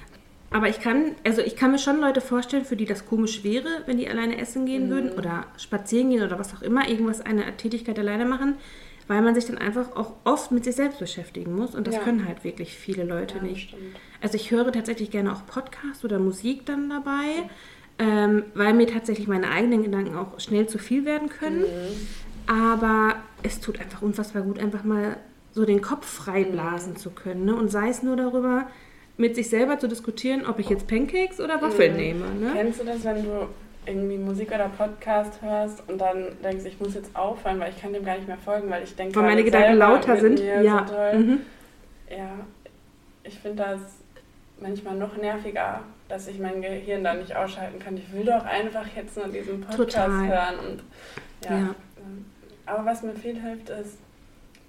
[0.53, 3.67] Aber ich kann, also ich kann mir schon Leute vorstellen, für die das komisch wäre,
[3.87, 4.89] wenn die alleine essen gehen Mhm.
[4.91, 8.55] würden oder spazieren gehen oder was auch immer, irgendwas, eine Tätigkeit alleine machen,
[9.07, 12.01] weil man sich dann einfach auch oft mit sich selbst beschäftigen muss und das Ja.
[12.03, 13.69] können halt wirklich viele Leute Ja, nicht.
[13.69, 13.81] stimmt.
[14.21, 17.49] Also ich höre tatsächlich gerne auch Podcasts oder Musik dann dabei,
[17.99, 21.61] ähm, weil mir tatsächlich meine eigenen Gedanken auch schnell zu viel werden können.
[21.61, 22.07] Mhm.
[22.47, 25.17] Aber es tut einfach unfassbar gut, einfach mal
[25.51, 27.45] so den Kopf frei blasen zu können.
[27.45, 27.55] Ne?
[27.55, 28.67] Und sei es nur darüber,
[29.17, 31.97] mit sich selber zu diskutieren, ob ich jetzt Pancakes oder Waffeln Mhm.
[31.97, 32.25] nehme.
[32.35, 32.51] Ne?
[32.53, 33.47] Kennst du das, wenn du
[33.85, 37.93] irgendwie Musik oder Podcast hörst und dann denkst, ich muss jetzt aufhören, weil ich kann
[37.93, 40.39] dem gar nicht mehr folgen, weil ich denke, Weil meine Gedanken lauter sind.
[40.39, 40.87] Ja.
[40.87, 41.17] So.
[41.17, 41.39] Mhm.
[42.09, 42.31] ja,
[43.23, 43.79] ich finde das
[44.59, 47.97] manchmal noch nerviger, dass ich mein Gehirn da nicht ausschalten kann.
[47.97, 50.27] Ich will doch einfach jetzt nur diesen Podcast Total.
[50.27, 50.55] hören.
[50.59, 50.83] Und,
[51.43, 51.57] ja.
[51.57, 51.75] Ja.
[52.65, 53.97] Aber was mir viel hilft, ist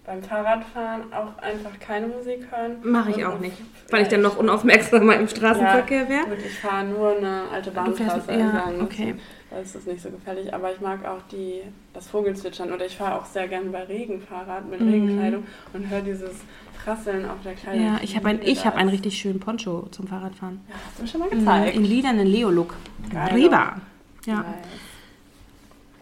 [0.06, 2.76] beim Fahrradfahren auch einfach keine Musik hören.
[2.82, 3.56] Mache ich auch nicht,
[3.90, 6.26] weil ich dann noch unaufmerksamer im Straßenverkehr wäre.
[6.26, 8.80] Gut, ich fahre nur eine alte Bahnstraße ja, entlang.
[8.82, 9.14] okay.
[9.50, 10.52] Da ist es nicht so gefährlich.
[10.52, 11.62] Aber ich mag auch die,
[11.92, 12.72] das Vogelzwitschern.
[12.72, 14.92] Oder ich fahre auch sehr gerne bei Regenfahrrad mit Mhm.
[14.92, 16.32] Regenkleidung und höre dieses
[16.84, 17.86] Prasseln auf der Kleidung.
[17.86, 20.60] Ja, ich habe ein, ich hab einen richtig schönen Poncho zum Fahrradfahren.
[20.68, 21.76] Ja, hast du mir schon mal gezeigt.
[21.76, 22.74] In lilanen Leo-Look.
[23.12, 23.32] Geil.
[23.32, 23.76] Reba.
[24.26, 24.34] Ja.
[24.38, 24.46] Nice.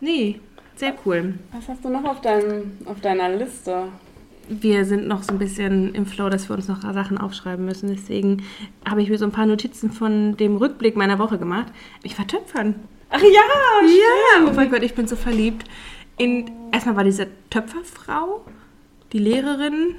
[0.00, 0.40] Nee,
[0.76, 1.34] sehr cool.
[1.52, 3.84] Was hast du noch auf, deinem, auf deiner Liste?
[4.48, 7.88] Wir sind noch so ein bisschen im Flow, dass wir uns noch Sachen aufschreiben müssen.
[7.94, 8.42] Deswegen
[8.88, 11.66] habe ich mir so ein paar Notizen von dem Rückblick meiner Woche gemacht.
[12.02, 12.74] Ich war Töpfern.
[13.10, 15.64] Ach ja, Ja, oh mein Gott, ich bin so verliebt.
[16.18, 18.44] In, erstmal war diese Töpferfrau,
[19.12, 19.94] die Lehrerin,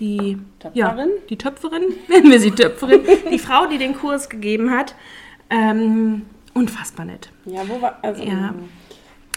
[0.00, 0.38] die
[0.72, 1.10] Ja, Töpferin?
[1.28, 4.94] die Töpferin, nennen wir sie Töpferin, die Frau, die den Kurs gegeben hat.
[5.50, 6.22] Ähm,
[6.54, 7.30] unfassbar nett.
[7.44, 7.98] Ja, wo war.
[8.02, 8.54] Also, Ja.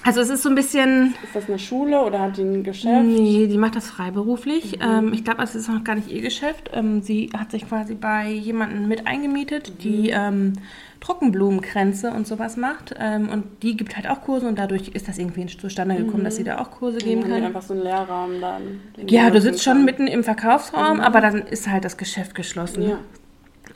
[0.05, 3.03] Also es ist so ein bisschen, Ist das eine Schule oder hat die ein Geschäft?
[3.03, 4.79] nee, die macht das freiberuflich.
[4.79, 6.69] Ähm, ich glaube, es ist noch gar nicht ihr Geschäft.
[6.73, 10.53] Ähm, sie hat sich quasi bei jemandem mit eingemietet, die ähm,
[11.01, 12.93] Trockenblumenkränze und sowas macht.
[12.99, 16.35] Ähm, und die gibt halt auch Kurse und dadurch ist das irgendwie zustande gekommen, dass
[16.35, 17.43] sie da auch Kurse geben kann.
[17.43, 18.81] einfach so einen Lehrraum dann.
[19.07, 22.83] Ja, du sitzt schon mitten im Verkaufsraum, aber dann ist halt das Geschäft geschlossen.
[22.89, 22.99] Ja.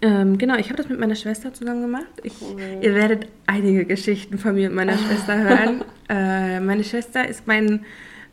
[0.02, 2.08] Ähm, genau, ich habe das mit meiner Schwester zusammen gemacht.
[2.24, 2.34] Ich,
[2.82, 5.84] Ihr werdet einige Geschichten von mir und meiner Schwester hören.
[6.08, 7.86] Äh, meine Schwester ist mein,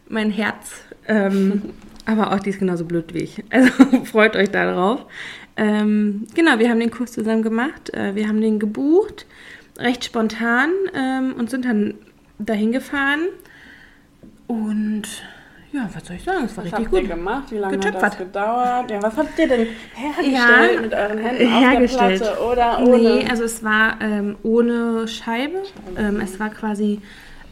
[0.08, 1.62] mein Herz, ähm,
[2.06, 3.42] aber auch die ist genauso blöd wie ich.
[3.50, 3.72] Also
[4.04, 5.06] freut euch darauf.
[5.56, 7.92] Ähm, genau, wir haben den Kurs zusammen gemacht.
[7.94, 9.26] Äh, wir haben den gebucht,
[9.78, 11.94] recht spontan ähm, und sind dann
[12.38, 13.20] dahin gefahren.
[14.46, 15.08] Und
[15.72, 16.44] ja, was soll ich sagen?
[16.44, 17.02] Es war Was richtig habt gut.
[17.02, 17.44] ihr gemacht?
[17.50, 18.18] Wie lange hat das Getöpfert.
[18.18, 18.90] gedauert?
[18.90, 22.22] Ja, was habt ihr denn hergestellt Ja, mit euren Händen hergestellt.
[22.22, 22.98] auf der Platte oder ohne?
[22.98, 25.62] Nee, also es war ähm, ohne Scheibe.
[25.98, 27.00] Ähm, es war quasi,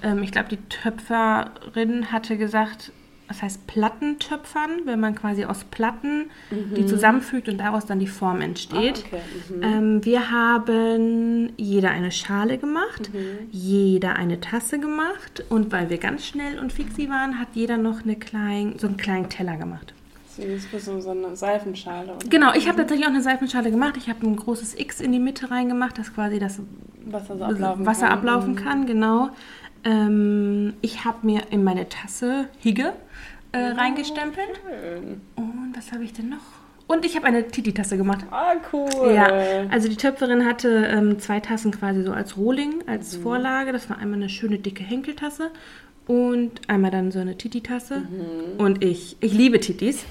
[0.03, 2.93] ähm, ich glaube, die Töpferin hatte gesagt,
[3.29, 8.41] das heißt Plattentöpfern, wenn man quasi aus Platten die zusammenfügt und daraus dann die Form
[8.41, 9.05] entsteht.
[9.05, 9.57] Ah, okay.
[9.57, 9.63] Mhm.
[9.63, 13.11] Ähm, wir haben jeder eine Schale gemacht,
[13.51, 18.03] jeder eine Tasse gemacht und weil wir ganz schnell und fixi waren, hat jeder noch
[18.03, 19.95] eine klein, so einen kleinen Teller gemacht.
[20.37, 22.15] Das ist für so, so eine Seifenschale.
[22.15, 22.29] Oder?
[22.29, 23.97] Genau, ich habe tatsächlich auch eine Seifenschale gemacht.
[23.97, 26.61] Ich habe ein großes X in die Mitte reingemacht, dass quasi das
[27.07, 28.19] Wasser so ablaufen Wasser kann.
[28.19, 29.31] ablaufen kann, genau.
[29.85, 32.93] Ähm, ich habe mir in meine Tasse Higge
[33.53, 34.49] äh, reingestempelt.
[34.63, 35.21] Schön.
[35.37, 36.39] Und was habe ich denn noch?
[36.87, 38.27] Und ich habe eine Titi-Tasse gemacht.
[38.31, 39.13] Ah, cool.
[39.15, 39.27] Ja,
[39.71, 43.73] also die Töpferin hatte ähm, zwei Tassen quasi so als Rohling, als Vorlage.
[43.73, 45.51] Das war einmal eine schöne dicke Henkeltasse
[46.07, 48.03] und einmal dann so eine Titi-Tasse.
[48.59, 50.05] Und ich, ich liebe Titis.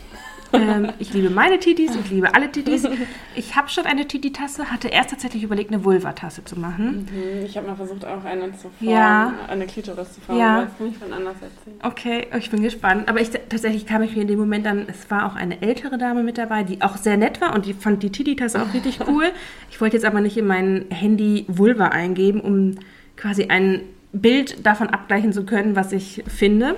[0.53, 2.87] Ähm, ich liebe meine Titis, ich liebe alle Titis.
[3.35, 7.07] Ich habe schon eine Titi-Tasse, hatte erst tatsächlich überlegt, eine Vulva-Tasse zu machen.
[7.11, 9.33] Mhm, Ich habe mal versucht, auch eine zu formen, Ja.
[9.49, 10.55] eine Klitoris zu formen, Ja.
[10.57, 11.77] aber das kann ich von anders erzählen.
[11.83, 13.09] Okay, ich bin gespannt.
[13.09, 15.97] Aber ich, tatsächlich kam ich mir in dem Moment dann, es war auch eine ältere
[15.97, 18.99] Dame mit dabei, die auch sehr nett war und die fand die Titi-Tasse auch richtig
[19.07, 19.25] cool.
[19.69, 22.75] Ich wollte jetzt aber nicht in mein Handy Vulva eingeben, um
[23.17, 23.81] quasi ein
[24.15, 26.75] Bild davon abgleichen zu können, was ich finde.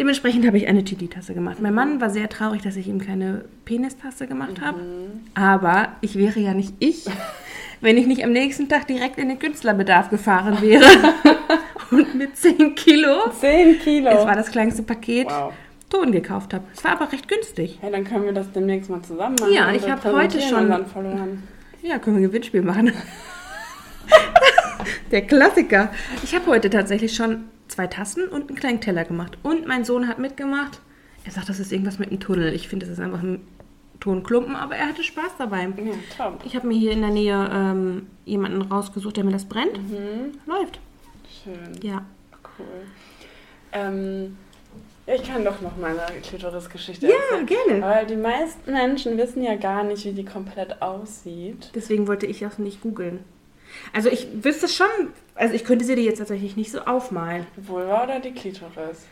[0.00, 1.58] Dementsprechend habe ich eine Titi-Tasse gemacht.
[1.60, 4.80] Mein Mann war sehr traurig, dass ich ihm keine Penistasse gemacht habe.
[5.34, 7.04] Aber ich wäre ja nicht ich,
[7.82, 10.86] wenn ich nicht am nächsten Tag direkt in den Künstlerbedarf gefahren wäre.
[11.90, 14.08] und mit 10 Kilo 10 Kilo.
[14.08, 15.52] es war das kleinste Paket wow.
[15.90, 16.64] Ton gekauft habe.
[16.74, 17.76] Es war aber recht günstig.
[17.82, 19.52] Hey, dann können wir das demnächst mal zusammen machen.
[19.52, 20.70] Ja, ich wir hab heute schon-.
[21.82, 22.90] Ja, können wir ein Gewinnspiel machen.
[25.10, 25.90] Der Klassiker.
[26.22, 29.38] Ich habe heute tatsächlich schon zwei Tassen und einen kleinen Teller gemacht.
[29.42, 30.80] Und mein Sohn hat mitgemacht.
[31.24, 32.52] Er sagt, das ist irgendwas mit einem Tunnel.
[32.54, 33.46] Ich finde, das ist einfach ein
[34.00, 35.64] Tonklumpen, aber er hatte Spaß dabei.
[36.18, 36.32] Ja.
[36.44, 39.76] Ich habe mir hier in der Nähe ähm, jemanden rausgesucht, der mir das brennt.
[39.76, 40.38] Mhm.
[40.46, 40.80] Läuft.
[41.44, 41.78] Schön.
[41.82, 42.02] Ja.
[42.58, 42.66] Cool.
[43.72, 44.36] Ähm,
[45.06, 47.46] ja, ich kann doch noch meine Klitoris-Geschichte Ja, erzählen.
[47.46, 47.82] gerne.
[47.82, 51.70] Weil die meisten Menschen wissen ja gar nicht, wie die komplett aussieht.
[51.74, 53.20] Deswegen wollte ich auch nicht googeln.
[53.92, 54.86] Also ich wüsste schon,
[55.34, 57.46] also ich könnte sie dir jetzt tatsächlich nicht so aufmalen.
[57.56, 59.06] Vulva oder die Klitoris?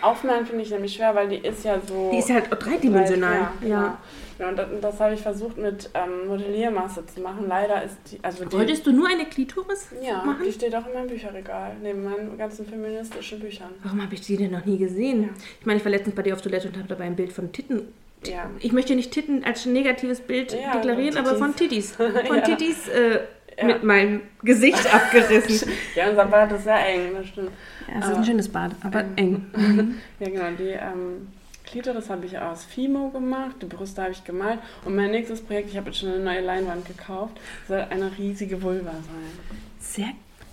[0.00, 2.10] Aufmalen finde ich nämlich schwer, weil die ist ja so...
[2.12, 3.50] Die ist ja halt dreidimensional.
[3.60, 3.78] Ja, Ja.
[3.80, 3.96] genau.
[4.38, 7.46] Ja, und das, das habe ich versucht mit ähm, Modelliermasse zu machen.
[7.46, 8.18] Leider ist die...
[8.22, 10.42] Also die Wolltest du nur eine Klitoris ja, machen?
[10.44, 13.68] die steht auch in meinem Bücherregal, neben meinen ganzen feministischen Büchern.
[13.84, 15.30] Warum habe ich die denn noch nie gesehen?
[15.60, 17.52] Ich meine, ich war letztens bei dir auf Toilette und habe dabei ein Bild von
[17.52, 17.82] Titten.
[18.26, 18.50] Ja.
[18.58, 21.92] Ich möchte nicht Titten als negatives Bild Ja, deklarieren, aber von Tittis.
[21.96, 22.40] Von Ja.
[22.40, 23.20] Tittis äh,
[23.58, 23.64] Ja.
[23.66, 25.70] mit meinem Gesicht abgerissen.
[25.94, 27.50] Ja, unser Bad ist sehr eng, das stimmt.
[27.88, 29.46] Ja, es ist ein schönes Bad, aber Ähm.
[29.54, 29.94] eng.
[30.20, 30.50] Ja, genau.
[30.58, 31.28] Die ähm,
[31.66, 34.58] Klitoris habe ich aus Fimo gemacht, die Brüste habe ich gemalt.
[34.84, 37.38] Und mein nächstes Projekt, ich habe jetzt schon eine neue Leinwand gekauft,
[37.68, 39.32] soll eine riesige Vulva sein.
[39.80, 40.08] Sehr.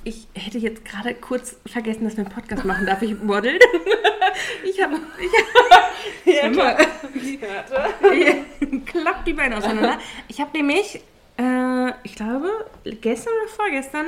[0.05, 2.85] Ich hätte jetzt gerade kurz vergessen, dass wir einen Podcast machen.
[2.85, 3.59] Darf ich modeln?
[4.63, 4.95] Ich habe.
[6.25, 6.85] Ich Ja, hab immer, Warte.
[8.85, 9.97] klappt die Beine auseinander.
[10.27, 11.01] Ich habe nämlich,
[11.39, 12.49] äh, ich glaube,
[13.01, 14.05] gestern oder vorgestern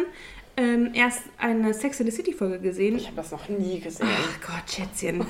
[0.58, 2.98] ähm, erst eine Sex in the City Folge gesehen.
[2.98, 4.08] Ich habe das noch nie gesehen.
[4.12, 5.26] Ach Gott, Schätzchen.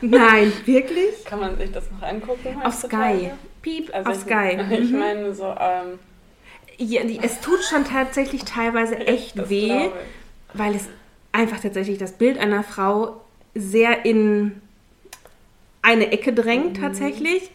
[0.00, 1.24] Nein, wirklich?
[1.24, 2.60] Kann man sich das noch angucken?
[2.62, 2.74] Auf?
[2.74, 3.30] Sky.
[3.62, 4.58] Piep, Also auf ich, Sky.
[4.82, 4.98] Ich Mhm.
[4.98, 5.98] meine so, ähm,
[6.78, 9.90] Ja, es tut schon tatsächlich teilweise echt weh,
[10.54, 10.88] weil es
[11.32, 13.20] einfach tatsächlich das Bild einer Frau
[13.54, 14.60] sehr in
[15.82, 16.82] eine Ecke drängt Mhm.
[16.82, 17.50] tatsächlich.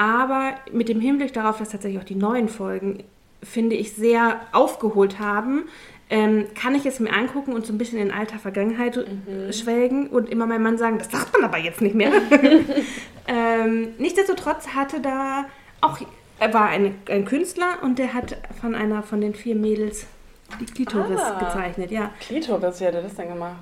[0.00, 3.04] Aber mit dem Hinblick darauf, dass tatsächlich auch die neuen Folgen,
[3.42, 5.64] finde ich, sehr aufgeholt haben,
[6.08, 9.52] ähm, kann ich es mir angucken und so ein bisschen in alter Vergangenheit Mhm.
[9.52, 12.12] schwelgen und immer meinem Mann sagen, das sagt man aber jetzt nicht mehr.
[13.28, 15.44] ähm, nichtsdestotrotz hatte da
[15.82, 15.98] auch,
[16.38, 20.06] er war ein, ein Künstler und der hat von einer von den vier Mädels
[20.60, 21.38] die Klitoris Ah.
[21.38, 22.10] gezeichnet, ja.
[22.20, 23.58] Klitoris, wie hat er das denn gemacht?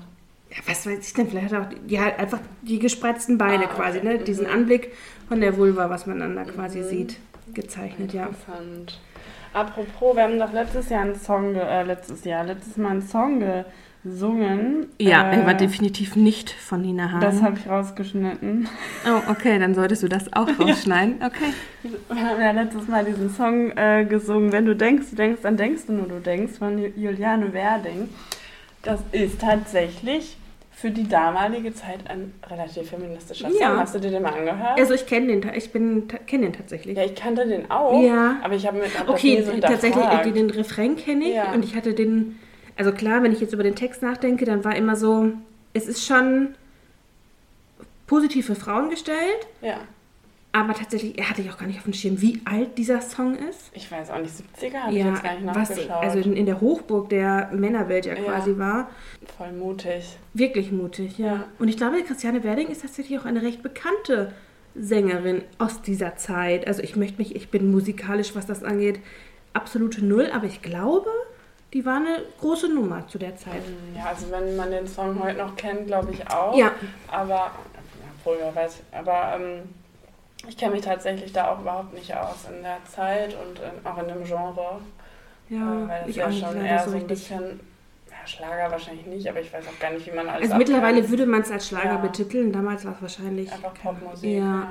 [0.51, 1.27] Ja, was weiß ich denn?
[1.29, 4.07] Vielleicht hat er auch die, ja, einfach die gespreizten Beine Ah, quasi, okay.
[4.07, 4.17] ne?
[4.19, 4.53] Diesen Mhm.
[4.53, 4.93] Anblick
[5.27, 7.17] von der Vulva, was man dann da quasi sieht,
[7.53, 8.27] gezeichnet, ja.
[8.27, 8.99] Interessant.
[9.53, 13.43] Apropos, wir haben doch letztes Jahr einen Song, äh, letztes Jahr, letztes Mal einen Song
[14.03, 14.87] gesungen.
[14.99, 17.21] Ja, er war Äh, definitiv nicht von Nina Hagen.
[17.21, 18.67] Das habe ich rausgeschnitten.
[19.07, 21.15] oh, okay, dann solltest du das auch rausschneiden.
[21.23, 21.53] Okay.
[21.83, 25.57] Wir haben ja letztes Mal diesen Song äh, gesungen, Wenn du denkst, du denkst, dann
[25.57, 28.09] denkst du nur, du denkst, von Ju- Juliane Werding.
[28.83, 30.37] Das ist tatsächlich
[30.79, 33.59] für die damalige Zeit ein relativ feministischer Song.
[33.59, 33.75] Ja.
[33.77, 34.79] Hast du dir den mal angehört?
[34.79, 36.97] Also ich kenne den, ich bin, kenne den tatsächlich.
[36.97, 38.37] ja, ich kannte den auch, Ja.
[38.43, 41.51] aber ich habe mir hab Okay, so tatsächlich, äh, den Refrain kenne ich Ja.
[41.51, 42.39] und ich hatte den,
[42.77, 45.33] also klar, wenn ich jetzt über den Text nachdenke, dann war immer so,
[45.73, 46.55] es ist schon
[48.07, 49.77] positiv für Frauen gestellt, Ja,
[50.59, 53.35] aber tatsächlich, er hatte ich auch gar nicht auf dem Schirm, wie alt dieser Song
[53.35, 53.71] ist.
[53.73, 56.03] ich weiß auch nicht, 70er habe ich jetzt gar nicht was nachgeschaut.
[56.03, 58.21] also in, der Hochburg der Männerwelt ja Ja.
[58.23, 58.89] quasi war.
[59.37, 60.17] Voll mutig.
[60.33, 61.25] Wirklich mutig, ja.
[61.27, 61.43] Ja.
[61.59, 64.33] Und ich glaube, Christiane Werding ist tatsächlich auch eine recht bekannte
[64.75, 66.67] Sängerin aus dieser Zeit.
[66.67, 68.99] Also ich möchte mich, ich bin musikalisch, was das angeht,
[69.53, 71.09] absolute Null, aber ich glaube,
[71.73, 73.61] die war eine große Nummer zu der Zeit.
[73.95, 76.55] Ja, also wenn man den Song heute noch kennt, glaube ich auch.
[76.57, 76.71] Ja.
[77.11, 77.51] Aber,
[78.19, 79.61] obwohl, wer weiß, aber ähm,
[80.47, 83.97] ich kenne mich tatsächlich da auch überhaupt nicht aus in der Zeit und in, auch
[84.01, 84.79] in dem Genre.
[85.49, 87.59] Ja, weil das ich ja auch schon eher so ein bisschen,
[88.09, 91.09] ja, Schlager wahrscheinlich nicht, aber ich weiß auch gar nicht, wie man alles Also mittlerweile
[91.09, 91.97] würde man es als Schlager Ja.
[91.97, 92.51] betiteln.
[92.51, 93.51] Damals war es wahrscheinlich.
[93.51, 94.37] Einfach Popmusik.
[94.37, 94.43] Ja.
[94.43, 94.67] Ja.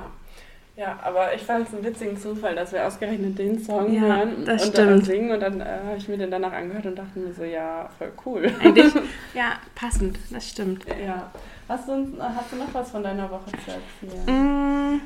[0.77, 4.45] ja, aber ich fand es einen witzigen Zufall, dass wir ausgerechnet den Song Ja, hören
[4.45, 5.05] das und dann stimmt.
[5.05, 7.89] singen und dann äh, habe ich mir den danach angehört und dachte mir so, ja,
[7.97, 8.49] voll cool.
[8.63, 8.93] Eigentlich,
[9.33, 10.85] ja, passend, das stimmt.
[11.05, 11.29] Ja.
[11.67, 13.71] Hast du, hast du noch was von deiner Woche zu
[14.07, 14.95] erzählen?
[14.95, 15.01] Mm,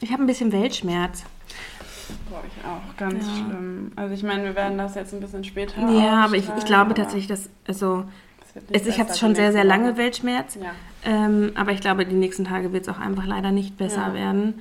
[0.00, 1.24] Ich habe ein bisschen Weltschmerz.
[2.30, 2.96] Boah, ich auch.
[2.96, 3.34] Ganz Ja.
[3.34, 3.92] schlimm.
[3.96, 6.94] Also ich meine, wir werden das jetzt ein bisschen später Ja, aber ich, ich glaube
[6.94, 8.04] tatsächlich, dass, also,
[8.70, 9.96] es, ich habe schon sehr, sehr lange.
[9.96, 10.56] Weltschmerz.
[10.56, 10.72] Ja.
[11.04, 14.14] Ähm, aber ich glaube, die nächsten Tage wird es auch einfach leider nicht besser Ja.
[14.14, 14.60] werden.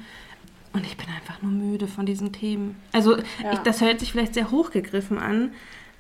[0.74, 2.76] Und ich bin einfach nur müde von diesen Themen.
[2.92, 5.52] Also, ich, das hört sich vielleicht sehr hochgegriffen an,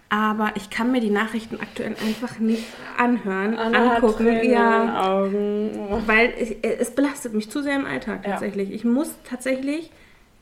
[0.10, 2.64] aber ich kann mir die Nachrichten aktuell einfach nicht
[2.97, 4.26] anhören, Anna angucken.
[4.26, 6.03] Tränen Ja, Augen.
[6.05, 8.32] weil ich, es belastet mich zu sehr im Alltag Ja.
[8.32, 8.72] tatsächlich.
[8.72, 9.91] Ich muss tatsächlich,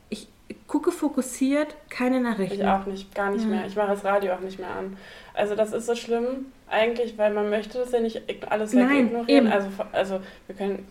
[0.08, 0.28] ich
[0.68, 2.60] gucke fokussiert keine Nachrichten.
[2.60, 3.48] Ich auch nicht, gar nicht Ja.
[3.50, 3.66] mehr.
[3.66, 4.96] Ich mache das Radio auch nicht mehr an.
[5.34, 9.26] Also das ist so schlimm, eigentlich, weil man möchte das ja nicht alles Nein, wegignorieren.
[9.46, 9.52] eben.
[9.52, 10.86] Also, also wir können,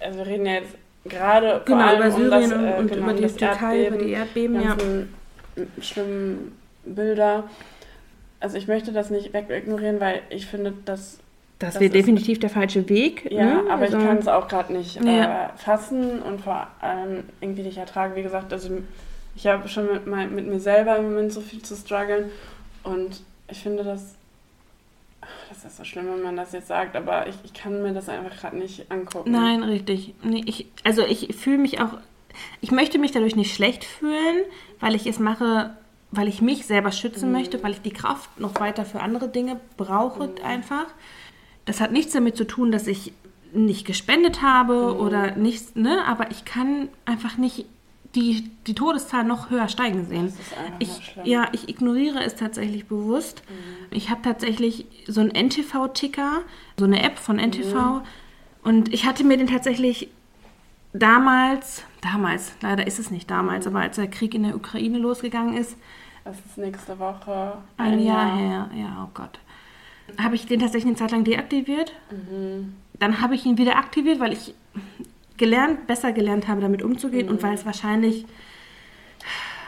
[0.00, 2.74] also wir reden ja jetzt gerade vor Genau, allem über um Syrien das, und, äh,
[2.78, 4.76] und genau, über um die Türkei, über die Erdbeben, ja.
[5.80, 7.44] schlimmen Bilder.
[8.44, 11.18] Also ich möchte das nicht wegignorieren, weil ich finde, dass
[11.58, 13.26] Das, das wäre definitiv der falsche Weg.
[13.32, 13.60] ja, ne?
[13.70, 15.46] aber Also- ich kann es auch gerade nicht Ja.
[15.46, 18.14] äh, fassen und vor allem irgendwie nicht ertragen.
[18.16, 18.68] Wie gesagt, also
[19.34, 22.30] ich habe schon mit, mein, mit mir selber im Moment so viel zu strugglen
[22.82, 24.14] und ich finde das,
[25.22, 27.94] ach, das ist so schlimm, wenn man das jetzt sagt, aber ich, ich kann mir
[27.94, 29.30] das einfach gerade nicht angucken.
[29.32, 30.12] Nein, richtig.
[30.22, 31.96] Nee, ich, also ich fühle mich auch,
[32.60, 34.44] ich möchte mich dadurch nicht schlecht fühlen,
[34.80, 35.70] weil ich es mache,
[36.16, 37.32] weil ich mich selber schützen Mhm.
[37.38, 40.44] möchte, weil ich die Kraft noch weiter für andere Dinge brauche Mhm.
[40.44, 40.86] einfach.
[41.64, 43.12] Das hat nichts damit zu tun, dass ich
[43.52, 45.00] nicht gespendet habe Mhm.
[45.00, 46.04] oder nichts, ne?
[46.06, 47.66] Aber ich kann einfach nicht
[48.14, 50.26] die, die Todeszahl noch höher steigen sehen.
[50.26, 53.42] Das ist Ich, ja, ich ignoriere es tatsächlich bewusst.
[53.48, 53.86] Mhm.
[53.96, 56.42] Ich habe tatsächlich so einen NTV-Ticker,
[56.78, 57.74] so eine App von NTV.
[57.76, 58.00] Mhm.
[58.62, 60.08] Und ich hatte mir den tatsächlich
[60.92, 65.56] damals, damals, leider ist es nicht damals, aber als der Krieg in der Ukraine losgegangen
[65.56, 65.76] ist,
[66.24, 69.38] Das ist nächste Woche ein Jahr her, ja, oh Gott,
[70.18, 71.92] habe ich den tatsächlich eine Zeit lang deaktiviert.
[72.10, 72.74] Mhm.
[72.98, 74.54] Dann habe ich ihn wieder aktiviert, weil ich
[75.36, 78.24] gelernt, besser gelernt habe, damit umzugehen und weil es wahrscheinlich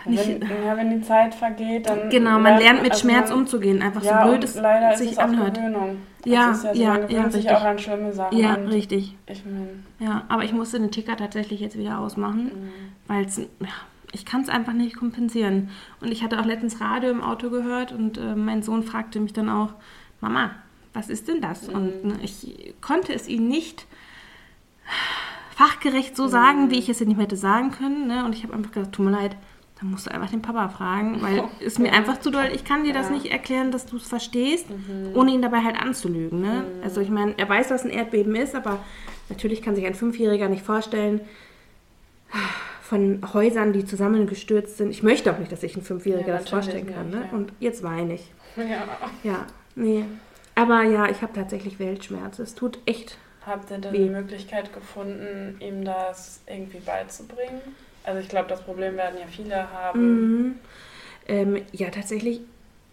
[0.07, 0.41] nicht.
[0.41, 2.09] Wenn, ja, wenn die Zeit vergeht, dann.
[2.11, 4.99] Genau, man lernt mit also Schmerz man- umzugehen, einfach ja, so blöd es leider ist
[5.01, 5.57] sich es auch anhört.
[5.57, 5.99] Gewöhnung.
[6.25, 7.51] Ja, es ist ja, so, ja, ja, sich richtig.
[7.51, 8.39] auch an schlimme Sachen.
[8.39, 9.17] Ja, richtig.
[9.27, 12.51] Ich meine, Ja, aber ich musste den Ticker tatsächlich jetzt wieder ausmachen,
[13.09, 13.47] weil es, ja,
[14.17, 15.69] ich kann es einfach nicht kompensieren.
[16.01, 19.35] Und ich hatte auch letztens Radio im Auto gehört und äh, mein Sohn fragte mich
[19.35, 19.75] dann auch,
[20.23, 20.53] Mama,
[20.95, 21.69] was ist denn das?
[21.69, 23.87] Und ne, ich konnte es ihm nicht
[25.55, 28.07] fachgerecht so sagen, wie ich es ihm hätte sagen können.
[28.07, 28.25] Ne?
[28.25, 29.37] Und ich habe einfach gesagt, tut mir leid,
[29.79, 32.85] dann musst du einfach den Papa fragen, weil es mir einfach zu doll, ich kann
[32.85, 33.15] dir das Ja.
[33.15, 34.67] nicht erklären, dass du es verstehst,
[35.13, 36.41] ohne ihn dabei halt anzulügen.
[36.41, 36.65] Ne?
[36.83, 38.79] Also ich meine, er weiß, was ein Erdbeben ist, aber
[39.29, 41.21] natürlich kann sich ein Fünfjähriger nicht vorstellen,
[42.89, 44.91] von Häusern, die zusammengestürzt sind.
[44.91, 47.07] Ich möchte auch nicht, dass sich ein Fünfjähriger Ja, das vorstellen kann.
[47.11, 47.29] nicht, Ne?
[47.31, 47.37] ja.
[47.37, 48.33] Und jetzt weine ich.
[48.57, 48.85] ja.
[49.25, 50.05] Ja, nee.
[50.55, 52.39] Aber ja, ich habe tatsächlich Weltschmerz.
[52.39, 53.19] Es tut echt.
[53.45, 53.99] Habt ihr denn Wie?
[53.99, 57.61] die Möglichkeit gefunden, ihm das irgendwie beizubringen?
[58.05, 60.45] Also ich glaube, das Problem werden ja viele haben.
[60.47, 60.55] Mhm.
[61.29, 62.41] Ähm, ja, tatsächlich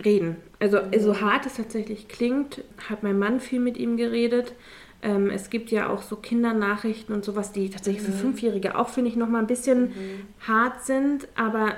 [0.03, 0.37] reden.
[0.59, 0.99] Also Mhm.
[0.99, 4.53] so hart es tatsächlich klingt, hat mein Mann viel mit ihm geredet.
[5.03, 8.17] Ähm, es gibt ja auch so Kindernachrichten und sowas, die tatsächlich für Mhm.
[8.17, 9.91] Fünfjährige auch, finde ich, nochmal ein bisschen
[10.47, 11.27] hart sind.
[11.35, 11.73] Aber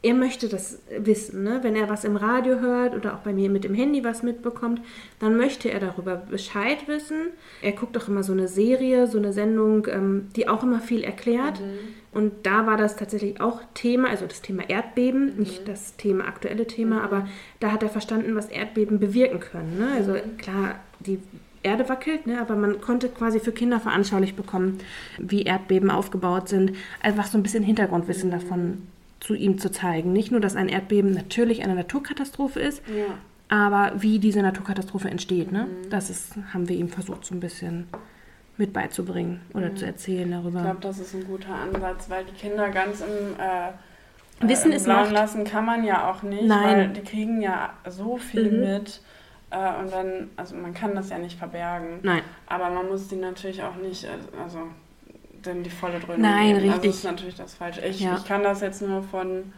[0.00, 1.42] er möchte das wissen.
[1.42, 1.58] Ne?
[1.62, 4.80] Wenn er was im Radio hört oder auch bei mir mit dem Handy was mitbekommt,
[5.18, 7.30] dann möchte er darüber Bescheid wissen.
[7.62, 11.02] Er guckt auch immer so eine Serie, so eine Sendung, ähm, die auch immer viel
[11.02, 11.60] erklärt.
[12.12, 16.66] Und da war das tatsächlich auch Thema, also das Thema Erdbeben, nicht das Thema aktuelle
[16.66, 17.26] Thema, aber
[17.60, 19.78] da hat er verstanden, was Erdbeben bewirken können.
[19.78, 19.88] Ne?
[19.96, 21.18] Also klar, die
[21.62, 22.40] Erde wackelt, ne?
[22.40, 24.78] aber man konnte quasi für Kinder veranschaulich bekommen,
[25.18, 26.72] wie Erdbeben aufgebaut sind.
[27.02, 28.82] Einfach so ein bisschen Hintergrundwissen davon
[29.20, 30.12] zu ihm zu zeigen.
[30.12, 33.14] Nicht nur, dass ein Erdbeben natürlich eine Naturkatastrophe ist, Ja.
[33.48, 35.50] aber wie diese Naturkatastrophe entsteht.
[35.50, 35.66] Ne?
[35.90, 37.88] Das ist, haben wir ihm versucht, so ein bisschen
[38.56, 40.58] mit beizubringen oder zu erzählen darüber.
[40.58, 44.76] Ich glaube, das ist ein guter Ansatz, weil die Kinder ganz im äh, Wissen äh,
[44.76, 45.12] ist Blauen Macht.
[45.12, 46.62] lassen kann man ja auch nicht, Nein.
[46.64, 48.60] weil die kriegen ja so viel Mhm.
[48.60, 49.00] mit
[49.50, 52.22] äh, und dann, also man kann das ja nicht verbergen, Nein.
[52.46, 54.08] aber man muss die natürlich auch nicht, äh,
[54.42, 54.60] also
[55.44, 56.56] denn die volle Dröhnung Nein, geben.
[56.56, 56.90] Also richtig.
[56.90, 57.80] das ist natürlich das Falsche.
[57.86, 58.16] Ich, Ja.
[58.16, 59.52] ich kann das jetzt nur von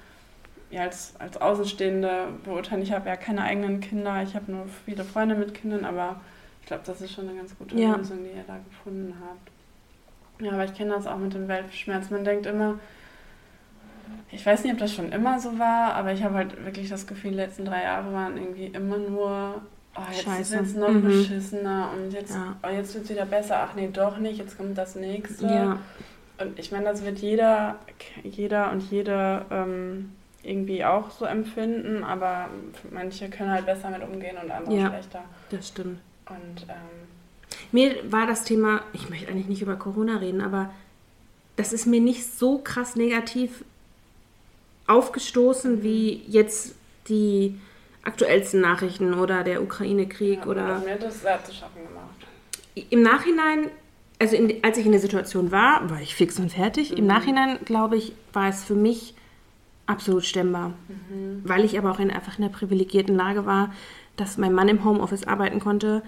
[0.70, 2.82] ja, als, als Außenstehende beurteilen.
[2.82, 6.20] Ich habe ja keine eigenen Kinder, ich habe nur viele Freunde mit Kindern, aber
[6.60, 7.96] ich glaube, das ist schon eine ganz gute Ja.
[7.96, 9.50] Lösung, die ihr da gefunden habt.
[10.44, 12.10] Ja, aber ich kenne das auch mit dem Weltschmerz.
[12.10, 12.78] Man denkt immer,
[14.30, 17.06] ich weiß nicht, ob das schon immer so war, aber ich habe halt wirklich das
[17.06, 19.62] Gefühl, die letzten drei Jahre waren irgendwie immer nur,
[20.08, 20.56] oh, jetzt Scheiße.
[20.56, 21.02] ist es noch Mhm.
[21.02, 22.56] beschissener und jetzt, Ja.
[22.62, 23.66] oh, jetzt wird es wieder besser.
[23.68, 25.46] Ach nee, doch nicht, jetzt kommt das nächste.
[25.46, 25.78] Ja,
[26.38, 27.76] Und ich meine, das wird jeder,
[28.24, 32.48] jeder und jede ähm, irgendwie auch so empfinden, aber
[32.90, 34.88] manche können halt besser mit umgehen und andere Ja.
[34.88, 35.22] schlechter.
[35.50, 36.00] das stimmt.
[36.28, 36.76] Und ähm,
[37.72, 40.70] Mir war das Thema, ich möchte eigentlich nicht über Corona reden, aber
[41.56, 43.62] das ist mir nicht so krass negativ
[44.86, 46.74] aufgestoßen wie jetzt
[47.08, 47.58] die
[48.02, 52.88] aktuellsten Nachrichten oder der Ukraine-Krieg ja, oder mir das sehr zu schaffen gemacht.
[52.90, 53.70] im Nachhinein,
[54.18, 56.96] also in, als ich in der Situation war, war ich fix und fertig.
[56.96, 59.14] Im Nachhinein, glaube ich, war es für mich
[59.86, 60.72] absolut stemmbar.
[61.44, 63.72] Weil ich aber auch in, einfach in der privilegierten Lage war,
[64.16, 66.02] dass mein Mann im Homeoffice arbeiten konnte.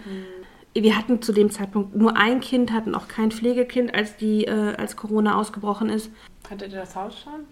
[0.74, 4.74] Wir hatten zu dem Zeitpunkt nur ein Kind, hatten auch kein Pflegekind, als, die, äh,
[4.76, 6.10] als Corona ausgebrochen ist.
[6.48, 7.44] Hattet ihr das Haus schon?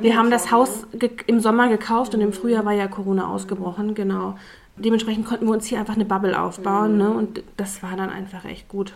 [0.00, 3.94] Wir haben das Haus ge- im Sommer gekauft und im Frühjahr war ja Corona ausgebrochen,
[3.94, 4.38] genau.
[4.76, 7.10] Dementsprechend konnten wir uns hier einfach eine Bubble aufbauen ne?
[7.10, 8.94] und das war dann einfach echt gut.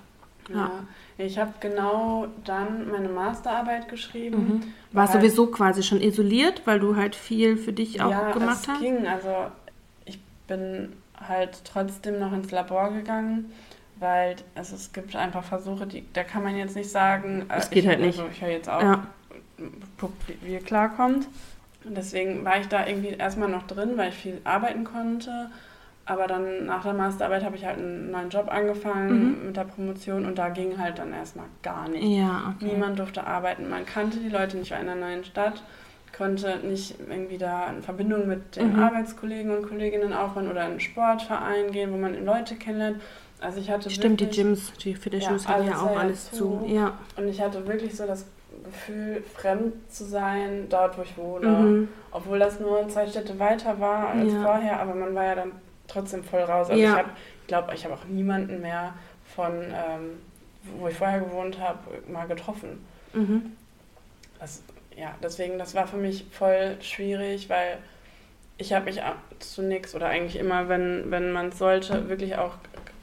[0.49, 0.55] Ne?
[0.57, 0.61] Ja.
[0.61, 0.71] Ja.
[1.19, 4.37] Ich habe genau dann meine Masterarbeit geschrieben.
[4.37, 4.63] Mhm.
[4.93, 8.59] War weil- sowieso quasi schon isoliert, weil du halt viel für dich auch ja, gemacht
[8.63, 8.81] es hast?
[8.81, 9.07] ging.
[9.07, 9.29] Also
[10.05, 10.93] ich bin
[11.29, 13.53] halt trotzdem noch ins Labor gegangen,
[14.03, 17.71] weil also es gibt einfach Versuche, die, da kann man jetzt nicht sagen, äh, Es
[17.71, 18.19] geht ich, halt nicht.
[18.19, 19.07] Also ich höre jetzt auf, Ja.
[20.43, 21.29] wie, ihr klarkommt.
[21.85, 25.51] Und deswegen war ich da irgendwie erstmal noch drin, weil ich viel arbeiten konnte.
[26.05, 30.27] Aber dann nach der Masterarbeit habe ich halt einen neuen Job angefangen mit der Promotion
[30.27, 32.03] und da ging halt dann erstmal gar nicht.
[32.03, 32.73] Ja, okay.
[32.73, 33.69] Niemand durfte arbeiten.
[33.71, 35.63] Man kannte die Leute nicht, in einer neuen Stadt,
[36.17, 38.83] konnte nicht irgendwie da in Verbindung mit den Mhm.
[38.83, 43.01] Arbeitskollegen und Kolleginnen aufbauen oder in einen Sportverein gehen, wo man Leute kennenlernt.
[43.43, 46.31] Also ich hatte Stimmt, die wirklich, Gyms, die Fitnessstudios Ja, hatten ja alles auch alles
[46.31, 46.37] zu.
[46.37, 46.67] zu.
[46.69, 46.99] Ja.
[47.17, 48.25] Und ich hatte wirklich so das
[48.65, 51.49] Gefühl, fremd zu sein, dort wo ich wohne.
[51.49, 51.89] Mhm.
[52.13, 54.43] Obwohl das nur zwei Städte weiter war als Ja.
[54.43, 55.53] vorher, aber man war ja dann
[55.89, 56.71] trotzdem voll raus.
[56.71, 56.91] Also Ja.
[56.93, 58.95] ich habe, ich glaube, ich habe auch niemanden mehr
[59.35, 60.21] von, ähm,
[60.79, 61.79] wo ich vorher gewohnt habe,
[62.09, 62.85] mal getroffen.
[63.13, 63.53] Mhm.
[64.39, 64.63] Das,
[64.97, 67.79] ja, deswegen, das war für mich voll schwierig, weil
[68.59, 69.01] ich habe mich
[69.41, 72.53] zunächst oder eigentlich immer, wenn, wenn man es sollte, wirklich auch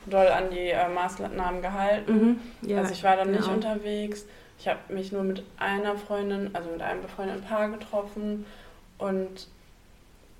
[0.05, 2.39] doll an die äh, Maßnahmen gehalten.
[2.61, 2.69] Mhm.
[2.69, 3.53] Ja, also ich war dann nicht genau.
[3.55, 4.25] unterwegs.
[4.59, 8.45] Ich habe mich nur mit einer Freundin, also mit einem befreundeten Paar getroffen
[8.97, 9.47] und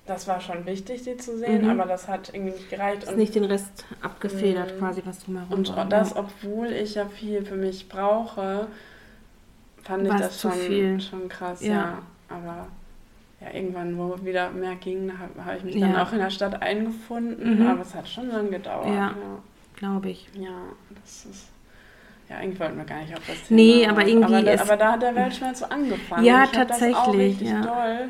[0.06, 1.70] das war schon wichtig, sie zu sehen, Mhm.
[1.80, 3.04] aber das hat irgendwie nicht gereicht.
[3.04, 4.80] Ist nicht den Rest abgefedert, Mhm.
[4.80, 5.86] quasi, was drumherum Und war.
[5.86, 8.68] das, obwohl ich ja viel für mich brauche,
[9.84, 11.74] fand ich War's das zu schon, schon krass, Ja.
[11.74, 11.98] ja.
[12.30, 12.68] Aber
[13.42, 16.04] ja, irgendwann, wo wieder mehr ging, habe hab ich mich dann Ja.
[16.04, 17.60] auch in der Stadt eingefunden.
[17.62, 17.68] Mhm.
[17.68, 18.88] Aber es hat schon lange gedauert.
[18.88, 18.94] Ja.
[18.94, 19.14] Ja,
[19.76, 20.28] Glaube ich.
[20.34, 20.50] ja
[21.02, 21.48] das ist.
[22.30, 23.60] Ja, eigentlich wollten wir gar nicht auf das Thema.
[23.60, 26.24] Nee, aber irgendwie Aber, aber da hat der Weltschmerz so angefangen.
[26.26, 27.62] Ja, ich hab Das auch tatsächlich, richtig ja.
[27.62, 28.10] doll.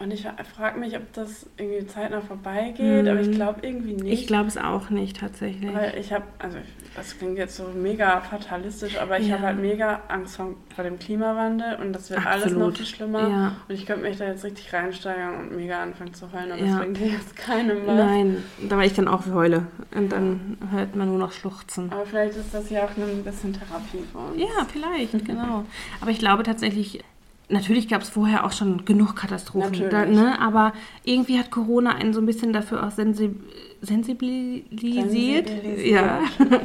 [0.00, 0.24] Und ich
[0.54, 3.08] frage mich, ob das irgendwie zeitnah vorbeigeht, Mhm.
[3.08, 4.12] aber ich glaube irgendwie nicht.
[4.20, 5.74] Ich glaube es auch nicht, tatsächlich.
[5.74, 6.56] Weil ich habe, also
[6.94, 9.34] das klingt jetzt so mega fatalistisch, aber ich Ja.
[9.34, 12.76] habe halt mega Angst vor, vor dem Klimawandel und das wird alles noch Absolut.
[12.76, 13.28] viel schlimmer.
[13.28, 13.56] Ja.
[13.68, 16.78] Und ich könnte mich da jetzt richtig reinsteigern und mega anfangen zu heulen, aber Ja.
[16.78, 17.96] bringt dir jetzt keinem was.
[17.96, 19.66] Nein, da war ich dann auch heule.
[19.96, 21.90] Und dann hört man nur noch Schluchzen.
[21.92, 24.38] Aber vielleicht ist das ja auch ein bisschen Therapie für uns.
[24.40, 25.64] Ja, vielleicht, genau.
[26.00, 27.02] Aber ich glaube tatsächlich,
[27.48, 29.90] natürlich gab es vorher auch schon genug Katastrophen.
[29.90, 30.40] Da, ne?
[30.40, 30.72] Aber
[31.04, 33.36] irgendwie hat Corona einen so ein bisschen dafür auch sensib
[33.80, 35.48] sensibilisiert.
[35.48, 35.92] Sensibilisiert.
[35.92, 36.20] Ja.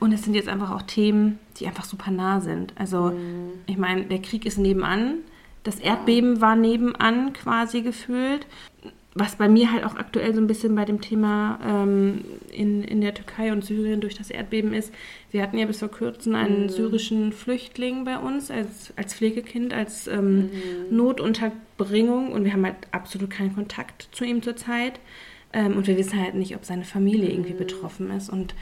[0.00, 2.72] Und es sind jetzt einfach auch Themen, die einfach super nah sind.
[2.76, 3.52] Also, Mhm.
[3.66, 5.18] ich meine, der Krieg ist nebenan.
[5.62, 8.46] Das Erdbeben war nebenan quasi gefühlt.
[9.16, 13.00] Was bei mir halt auch aktuell so ein bisschen bei dem Thema ähm, in, in
[13.00, 14.92] der Türkei und Syrien durch das Erdbeben ist.
[15.30, 16.68] Wir hatten ja bis vor kurzem einen Mhm.
[16.68, 20.50] syrischen Flüchtling bei uns als, als Pflegekind, als ähm,
[20.90, 20.96] Mhm.
[20.96, 24.98] Notunterbringung und wir haben halt absolut keinen Kontakt zu ihm zurzeit.
[25.52, 27.58] Ähm, und wir wissen halt nicht, ob seine Familie irgendwie Mhm.
[27.58, 28.28] betroffen ist.
[28.30, 28.54] Und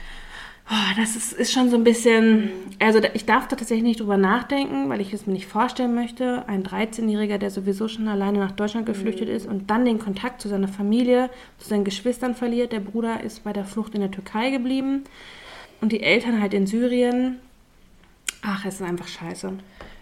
[0.69, 2.51] oh, das ist, ist schon so ein bisschen.
[2.79, 6.47] Also ich darf da tatsächlich nicht drüber nachdenken, weil ich es mir nicht vorstellen möchte.
[6.47, 10.49] Ein 13-Jähriger, der sowieso schon alleine nach Deutschland geflüchtet ist und dann den Kontakt zu
[10.49, 12.71] seiner Familie, zu seinen Geschwistern verliert.
[12.71, 15.03] Der Bruder ist bei der Flucht in der Türkei geblieben
[15.81, 17.39] und die Eltern halt in Syrien.
[18.41, 19.53] Ach, es ist einfach scheiße.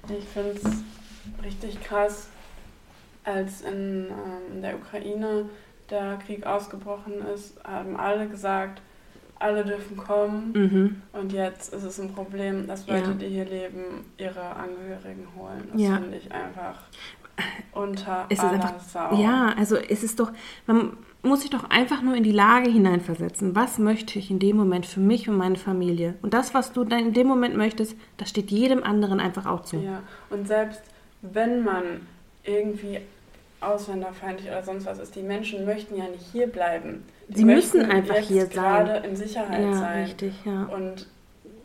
[0.10, 2.28] Ich finde es richtig krass,
[3.24, 5.46] als in ähm, der Ukraine
[5.92, 8.82] der Krieg ausgebrochen ist, haben alle gesagt,
[9.42, 10.52] alle dürfen kommen.
[10.54, 11.02] Mhm.
[11.20, 12.96] Und jetzt ist es ein Problem, dass Ja.
[12.98, 15.70] Leute, die hier leben, ihre Angehörigen holen.
[15.74, 15.96] Das Ja.
[15.98, 16.80] finde ich einfach
[17.74, 19.16] unter Es ist aller einfach, Sau.
[19.22, 20.32] ja, also es ist doch,
[20.68, 23.56] man muss sich doch einfach nur in die Lage hineinversetzen.
[23.56, 26.16] Was möchte ich in dem Moment für mich und meine Familie?
[26.22, 29.62] Und das, was du dann in dem Moment möchtest, das steht jedem anderen einfach auch
[29.64, 29.78] zu.
[29.78, 30.82] Ja, und selbst
[31.22, 31.84] wenn man
[32.44, 33.00] irgendwie
[33.62, 37.04] ausländerfeindlich oder sonst was ist, die Menschen möchten ja nicht hier bleiben.
[37.30, 39.04] Sie möchten müssen einfach hier gerade sein.
[39.04, 40.04] in Sicherheit Ja, sein.
[40.04, 40.64] richtig, ja.
[40.66, 41.08] Und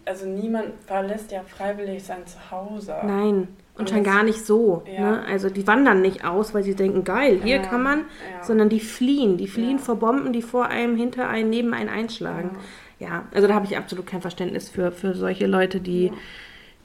[0.05, 2.95] also niemand verlässt ja freiwillig sein Zuhause.
[3.05, 3.49] Nein.
[3.75, 4.83] Und Und schon gar nicht so.
[4.91, 5.01] Ja.
[5.11, 5.25] Ne?
[5.27, 8.43] Also die wandern nicht aus, weil sie denken, geil, hier Ja, kann man, ja.
[8.45, 9.37] sondern die fliehen.
[9.37, 12.57] Die fliehen vor Bomben, die vor einem, hinter einem, neben einen einschlagen.
[12.99, 16.11] Ja, also da habe ich absolut kein Verständnis für, für solche Leute, die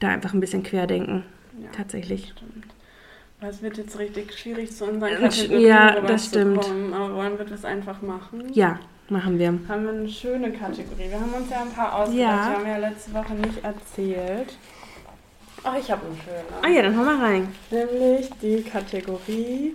[0.00, 1.22] da einfach ein bisschen querdenken.
[1.74, 2.32] Tatsächlich.
[2.36, 2.66] Stimmt.
[3.44, 6.64] Es wird jetzt richtig schwierig zu unseren Ja, Kategorien ja, das stimmt.
[6.64, 8.52] Aber wollen wir das einfach machen?
[8.52, 8.78] Ja,
[9.08, 9.58] machen wir.
[9.68, 11.10] Haben wir eine schöne Kategorie.
[11.10, 12.18] Wir haben uns ja ein paar ausgedacht.
[12.18, 12.48] Ja.
[12.48, 14.56] Die haben wir ja letzte Woche nicht erzählt.
[15.64, 16.62] Ach, ich habe eine schöne.
[16.62, 17.52] Ah ja, dann hau mal rein.
[17.70, 19.74] Nämlich die Kategorie.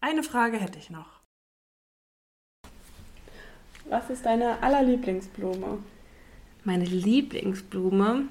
[0.00, 1.20] Eine Frage hätte ich noch.
[3.90, 5.78] Was ist deine allerlieblingsblume?
[6.64, 8.24] Meine Lieblingsblume.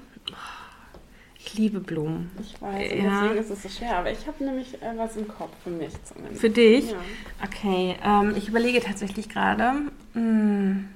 [1.46, 2.30] Ich liebe Blumen.
[2.40, 3.20] Ich weiß, Ja.
[3.22, 3.98] deswegen ist es so schwer.
[3.98, 6.40] Aber ich habe nämlich äh, was im Kopf, für mich zumindest.
[6.40, 6.90] Für dich?
[6.90, 6.96] Ja.
[7.44, 9.72] Okay, ähm, ich überlege tatsächlich gerade.
[10.14, 10.88] Hm.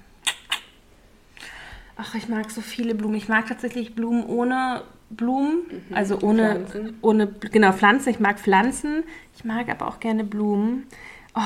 [1.96, 3.14] Ach, ich mag so viele Blumen.
[3.16, 5.60] Ich mag tatsächlich Blumen ohne Blumen,
[5.92, 6.66] also ohne, Mhm.
[6.66, 6.98] Pflanzen.
[7.02, 8.08] ohne, genau, Pflanzen.
[8.10, 9.04] Ich mag Pflanzen.
[9.36, 10.86] Ich mag aber auch gerne Blumen.
[11.34, 11.40] Oh,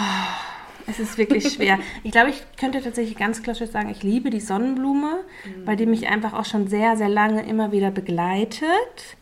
[0.87, 1.78] es ist wirklich schwer.
[2.03, 5.20] ich glaube, ich könnte tatsächlich ganz klassisch sagen, ich liebe die Sonnenblume,
[5.64, 9.16] weil die mich einfach auch schon sehr, sehr lange immer wieder begleitet.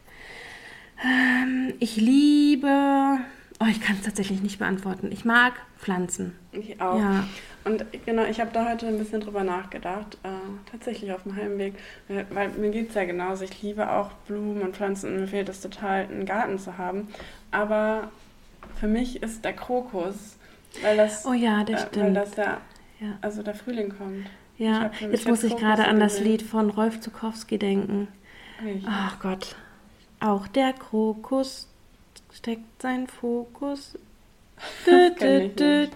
[1.05, 3.19] Ähm, ich liebe.
[3.61, 5.11] Oh, ich kann es tatsächlich nicht beantworten.
[5.13, 6.37] Ich mag Pflanzen.
[6.53, 6.99] Ich auch.
[6.99, 7.25] Ja.
[7.65, 10.29] Und genau, ich habe da heute ein bisschen drüber nachgedacht, äh,
[10.71, 11.75] tatsächlich auf dem Heimweg,
[12.09, 13.45] äh, weil mir geht es ja genauso.
[13.45, 17.09] Ich liebe auch Blumen und Pflanzen und mir fehlt es total, einen Garten zu haben.
[17.53, 18.11] Aber
[18.81, 20.39] für mich ist der Krokus,
[20.81, 22.17] weil das, Oh ja, äh, das weil stimmt.
[22.17, 22.61] das der,
[23.01, 23.19] Ja.
[23.21, 24.27] also der Frühling kommt.
[24.59, 26.21] Ja, jetzt muss ich gerade an das.
[26.21, 28.09] Lied von Rolf Zukowski denken.
[28.87, 29.57] Ach Gott.
[30.21, 31.69] Auch der Krokus
[32.33, 33.99] steckt seinen Fokus.
[34.87, 35.89] Dü, dü,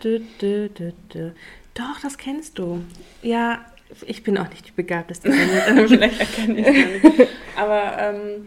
[1.13, 1.33] dü.
[1.75, 2.83] Doch, das kennst du.
[3.23, 3.65] Ja,
[4.05, 5.31] ich bin auch nicht die begabteste.
[5.87, 7.29] Vielleicht erkenne ich es nicht.
[7.57, 8.47] Aber ähm,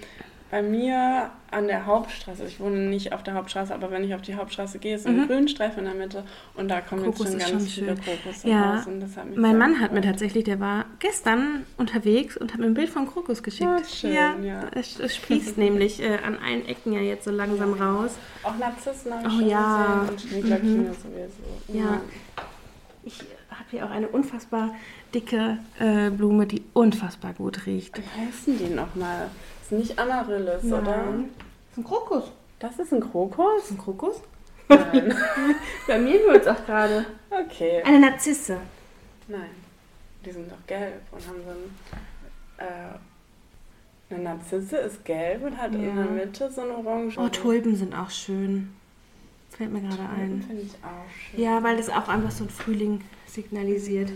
[0.52, 4.22] bei mir an der Hauptstraße, ich wohne nicht auf der Hauptstraße, aber wenn ich auf
[4.22, 5.28] die Hauptstraße gehe, ist ein Mhm.
[5.28, 6.24] Grünstreifen in der Mitte
[6.56, 7.96] und da kommen Krokus jetzt schon ganz schon viele.
[7.96, 8.84] Krokusse Ja,
[9.36, 10.04] Mein Mann hat mir gefreut.
[10.14, 13.70] tatsächlich, der war gestern unterwegs und hat mir ein Bild von Krokus geschickt.
[13.70, 14.62] Ah, schön, ja.
[14.74, 18.12] Es, es sprießt nämlich äh, an allen Ecken ja jetzt so langsam raus.
[18.44, 20.00] Auch Narzissen habe ich Oh schon ja.
[20.02, 20.94] gesehen und Schneeglöckchen Mhm.
[20.94, 21.80] sowieso.
[21.80, 22.02] Ja.
[23.04, 23.20] Ich
[23.50, 24.74] habe hier auch eine unfassbar
[25.14, 27.98] dicke äh, Blume, die unfassbar gut riecht.
[27.98, 29.30] Wie heißen die nochmal?
[29.70, 30.82] Das ist nicht Amaryllis, oder?
[30.84, 32.24] Das ist ein Krokus.
[32.60, 33.64] Das ist ein Krokus?
[33.64, 34.22] ist ein Krokus?
[34.68, 35.14] Nein.
[35.88, 37.06] Bei mir wird es auch gerade.
[37.30, 37.82] okay.
[37.84, 38.58] Eine Narzisse.
[39.28, 39.50] Nein.
[40.26, 42.68] Die sind doch gelb und haben so ein.
[42.68, 45.94] Äh, eine Narzisse ist gelb und hat in Ja.
[46.04, 47.18] der Mitte so ein orange.
[47.20, 48.74] Oh, Tulpen sind auch schön.
[49.52, 50.44] Fällt mir gerade ein.
[50.48, 51.40] Finde ich auch schön.
[51.42, 54.12] Ja, weil das auch einfach so ein Frühling signalisiert.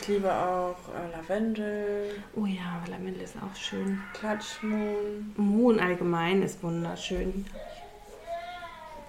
[0.00, 4.00] Ich liebe auch äh, Lavendel, Oh ja, Lavendel ist auch schön.
[4.14, 5.34] Klatschmohn.
[5.36, 7.46] Mohn allgemein ist wunderschön.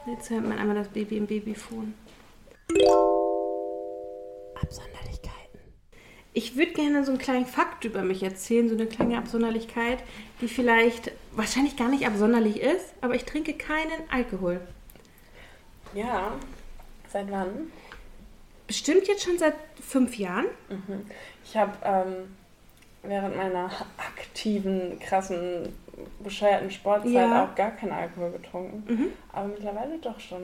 [0.06, 1.94] Jetzt hört man einmal das Baby im Babyfon.
[4.62, 5.60] Absonderlichkeiten.
[6.34, 10.00] Ich würde gerne so einen kleinen Fakt über mich erzählen, so eine kleine Absonderlichkeit,
[10.42, 14.62] die vielleicht wahrscheinlich gar nicht absonderlich ist, aber ich trinke keinen Alkohol.
[15.94, 16.34] Ja.
[17.10, 17.72] Seit wann?
[18.68, 20.46] Bestimmt jetzt schon seit fünf Jahren.
[20.70, 21.06] Mhm.
[21.44, 22.14] Ich habe ähm,
[23.04, 25.74] während meiner aktiven, krassen,
[26.24, 27.46] bescheuerten Sportzeit Ja.
[27.46, 28.84] auch gar keinen Alkohol getrunken.
[28.94, 29.08] Mhm.
[29.32, 30.42] Aber mittlerweile doch schon.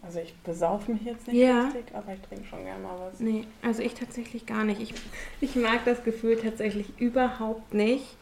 [0.00, 1.64] Also ich besaufe mich jetzt nicht Ja.
[1.64, 3.18] richtig, aber ich trinke schon gerne mal was.
[3.18, 4.80] Nee, also ich tatsächlich gar nicht.
[4.80, 4.94] Ich,
[5.40, 8.16] ich mag das Gefühl tatsächlich überhaupt nicht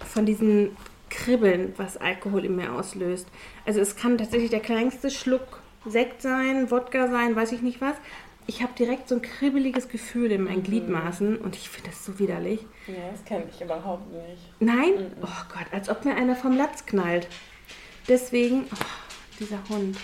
[0.00, 0.76] von diesem
[1.10, 3.28] Kribbeln, was Alkohol in mir auslöst.
[3.64, 7.94] Also es kann tatsächlich der kleinste Schluck Sekt sein, Wodka sein, weiß ich nicht was.
[8.46, 12.18] Ich habe direkt so ein kribbeliges Gefühl in meinen Gliedmaßen und ich finde das so
[12.18, 12.60] widerlich.
[12.86, 14.42] Ja, das kenne ich überhaupt nicht.
[14.60, 14.94] Nein?
[14.94, 15.22] Mhm.
[15.22, 17.28] Oh Gott, als ob mir einer vom Latz knallt.
[18.08, 18.84] Deswegen, oh,
[19.38, 19.96] dieser Hund.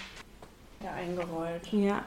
[0.83, 1.67] Ja, eingerollt.
[1.73, 2.05] Ja,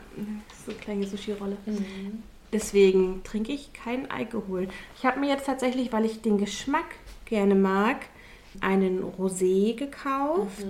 [0.66, 1.58] so eine kleine Sushi-Rolle.
[1.66, 2.24] Mhm.
[2.54, 4.68] Deswegen trinke ich keinen Alkohol.
[4.98, 7.98] Ich habe mir jetzt tatsächlich, weil ich den Geschmack gerne mag,
[8.60, 10.66] einen Rosé gekauft.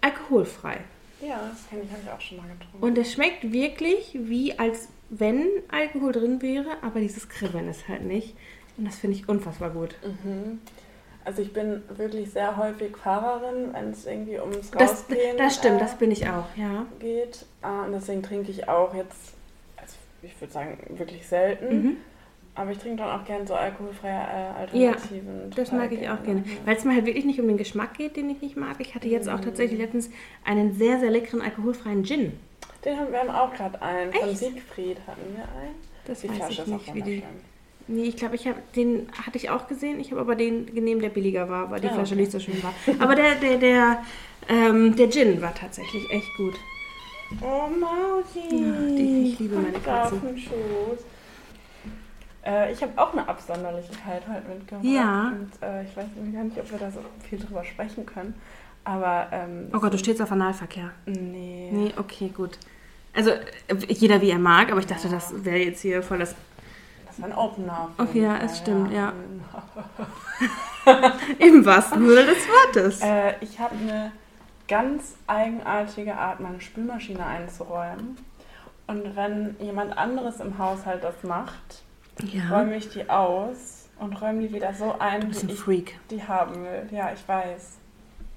[0.00, 0.78] Alkoholfrei.
[1.26, 2.84] Ja, das kenne ich, habe ich auch schon mal getrunken.
[2.84, 8.02] Und der schmeckt wirklich wie als wenn Alkohol drin wäre, aber dieses Kribbeln ist halt
[8.04, 8.34] nicht.
[8.78, 9.94] Und das finde ich unfassbar gut.
[10.02, 10.60] Mhm.
[11.24, 15.76] Also ich bin wirklich sehr häufig Fahrerin, wenn es irgendwie ums Das, Rausgehen das stimmt,
[15.76, 16.86] äh, das bin ich auch, ja.
[16.98, 17.44] geht.
[17.62, 19.34] Äh, und deswegen trinke ich auch jetzt,
[19.76, 21.82] also ich würde sagen, wirklich selten.
[21.82, 21.96] Mhm.
[22.54, 25.50] Aber ich trinke dann auch gerne so alkoholfreie äh, Alternativen.
[25.54, 26.40] Das total mag ich auch gerne.
[26.44, 26.52] Ja.
[26.66, 28.76] Weil es mir halt wirklich nicht um den Geschmack geht, den ich nicht mag.
[28.78, 29.42] Ich hatte jetzt auch Mhm.
[29.44, 30.10] tatsächlich letztens
[30.44, 32.32] einen sehr, sehr leckeren alkoholfreien Gin.
[32.84, 34.12] Den haben wir haben auch gerade einen.
[34.12, 34.38] Von Echt?
[34.38, 35.74] Siegfried hatten wir einen.
[36.04, 37.10] Das Die weiß Flasche ich ist auch nicht, wie die.
[37.22, 37.52] wunderschön.
[37.88, 40.00] Nee, ich glaube, ich habe den hatte ich auch gesehen.
[40.00, 42.22] Ich habe aber den genommen, der billiger war, weil die Ah, Flasche okay.
[42.22, 42.72] nicht so schön war.
[43.00, 44.02] Aber der, der, der,
[44.48, 46.54] ähm, der Gin war tatsächlich echt gut.
[47.40, 48.62] Oh, Mausi.
[48.64, 50.20] Ja, die- ich liebe meine Katzen.
[52.44, 54.84] Äh, ich habe auch eine Absonderlichkeit heute mitgebracht.
[54.84, 55.28] Ja.
[55.32, 58.34] Und äh, ich weiß gar nicht, ob wir da so viel drüber sprechen können.
[58.84, 60.90] Aber, ähm, Oh Gott, du stehst auf Analverkehr.
[61.06, 61.68] Nee.
[61.72, 62.58] Nee, okay, gut.
[63.14, 63.40] Also äh,
[63.88, 66.34] jeder wie er mag, aber ich dachte, das wäre jetzt hier voll das.
[67.06, 67.90] Das war ein Opener.
[67.98, 69.12] Okay, ja, es stimmt, ja.
[70.86, 71.12] ja.
[71.38, 73.00] Im wahrsten Sinne des Wortes.
[73.02, 74.12] Äh, ich habe eine
[74.66, 78.16] ganz eigenartige Art, meine Spülmaschine einzuräumen.
[78.86, 81.82] Und wenn jemand anderes im Haushalt das macht,
[82.24, 82.48] Ja.
[82.50, 85.98] räume ich die aus und räume die wieder so ein, wie ein ich Freak.
[86.10, 86.88] die haben will.
[86.90, 87.76] Ja, ich weiß.
[87.76, 88.31] Aber ich kann das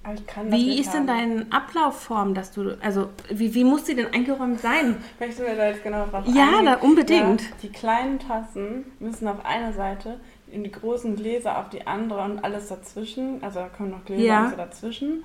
[0.51, 1.41] Wie nicht ist denn haben.
[1.41, 4.97] deine Ablaufform, dass du, also wie, wie muss sie denn eingeräumt sein?
[5.20, 7.41] Möchtest du mir da jetzt genau drauf Ja, da unbedingt.
[7.41, 10.20] Ja, die kleinen Tassen müssen auf eine Seite,
[10.51, 13.43] in die großen Gläser auf die andere und alles dazwischen.
[13.43, 14.49] Also da kommen noch Gläser Ja.
[14.49, 15.24] so dazwischen.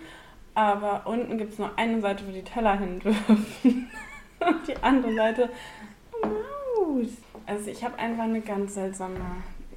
[0.55, 3.47] Aber unten gibt es nur eine Seite, wo die Teller hin dürfen.
[3.63, 5.49] und die andere Seite.
[7.47, 9.17] Also ich habe einfach eine ganz seltsame.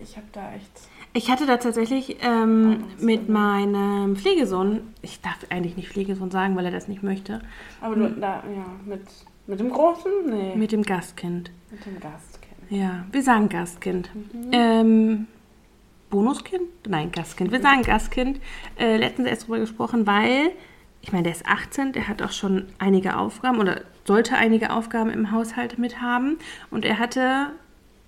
[0.02, 0.72] Ich habe da echt.
[1.16, 6.56] Ich hatte da tatsächlich ähm, Oh, mit meinem Pflegesohn, ich darf eigentlich nicht Pflegesohn sagen,
[6.56, 7.42] weil er das nicht möchte,
[7.82, 9.02] Aber du, da, ja, mit,
[9.46, 10.12] mit dem Großen?
[10.28, 10.56] Nee.
[10.56, 11.52] Mit dem Gastkind.
[11.70, 12.54] mit dem Gastkind.
[12.70, 14.10] Ja, wir sagen Gastkind.
[14.16, 14.50] Mhm.
[14.52, 15.28] Ähm,
[16.10, 16.64] Bonuskind?
[16.88, 17.52] Nein, Gastkind.
[17.52, 18.40] Wir sagen Gastkind.
[18.80, 20.50] Äh, letztens erst drüber gesprochen, weil,
[21.02, 25.12] ich meine, der ist 18, der hat auch schon einige Aufgaben oder sollte einige Aufgaben
[25.12, 26.38] im Haushalt mit haben.
[26.72, 27.52] Und er hatte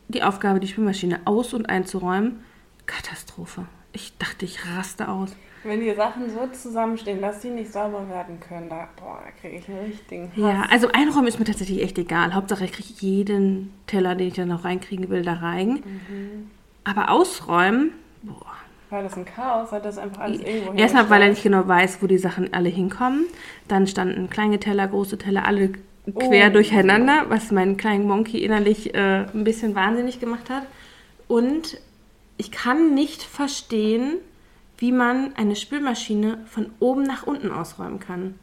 [0.08, 2.40] die Aufgabe, die Spülmaschine aus- und einzuräumen.
[2.86, 3.66] Katastrophe.
[3.94, 5.36] Ich dachte, ich raste aus.
[5.64, 9.58] Wenn die Sachen so zusammenstehen, dass sie nicht sauber werden können, da, boah, da kriege
[9.58, 10.38] ich einen richtigen Hass.
[10.38, 12.36] Ja, also einräumen ist mir tatsächlich echt egal.
[12.36, 15.82] Hauptsache, ich kriege jeden Teller, den ich dann noch reinkriegen will, da rein.
[16.84, 18.46] Aber ausräumen, boah.
[18.92, 19.72] War das ein Chaos?
[19.72, 22.70] Hat das einfach alles irgendwo Erstmal, weil er nicht genau weiß, wo die Sachen alle
[22.70, 23.26] hinkommen.
[23.68, 25.72] Dann standen kleine Teller, große Teller, alle
[26.14, 26.54] quer Oh.
[26.54, 30.64] durcheinander, was meinen kleinen Monkey innerlich äh, ein bisschen wahnsinnig gemacht hat.
[31.28, 31.80] Und
[32.38, 34.18] ich kann nicht verstehen,
[34.78, 38.36] wie man eine Spülmaschine von oben nach unten ausräumen kann.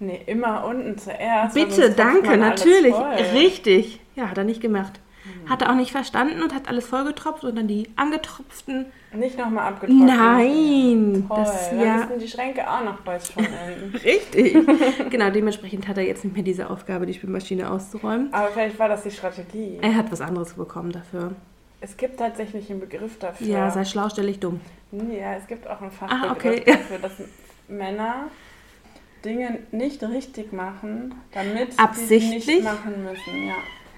[0.00, 1.54] Nee, immer unten zuerst.
[1.54, 2.94] Bitte, danke, natürlich.
[3.32, 4.00] Richtig.
[4.14, 5.00] Ja, hat er nicht gemacht.
[5.48, 8.86] Hat er auch nicht verstanden und hat alles vollgetropft und dann die angetropften.
[9.12, 10.06] Nicht nochmal abgetrocknet.
[10.06, 11.24] Nein!
[11.26, 11.36] Toll.
[11.38, 13.96] Das, Dann ja, müssen die Schränke auch noch bald schon enden.
[14.04, 14.56] richtig.
[15.10, 18.32] genau, dementsprechend hat er jetzt nicht mehr diese Aufgabe, die Spülmaschine auszuräumen.
[18.32, 19.78] Aber vielleicht war das die Strategie.
[19.80, 21.32] Er hat was anderes bekommen dafür.
[21.80, 23.46] Es gibt tatsächlich einen Begriff dafür.
[23.46, 24.60] Ja, sei schlau, stell dich dumm.
[24.90, 26.62] Ja, es gibt auch einen Fachbegriff Ah, okay.
[26.66, 27.12] dafür, dass
[27.68, 28.28] Männer
[29.24, 32.46] Dinge nicht richtig machen, damit sie sie Absichtlich?
[32.46, 33.46] nicht machen müssen.
[33.46, 33.54] Ja.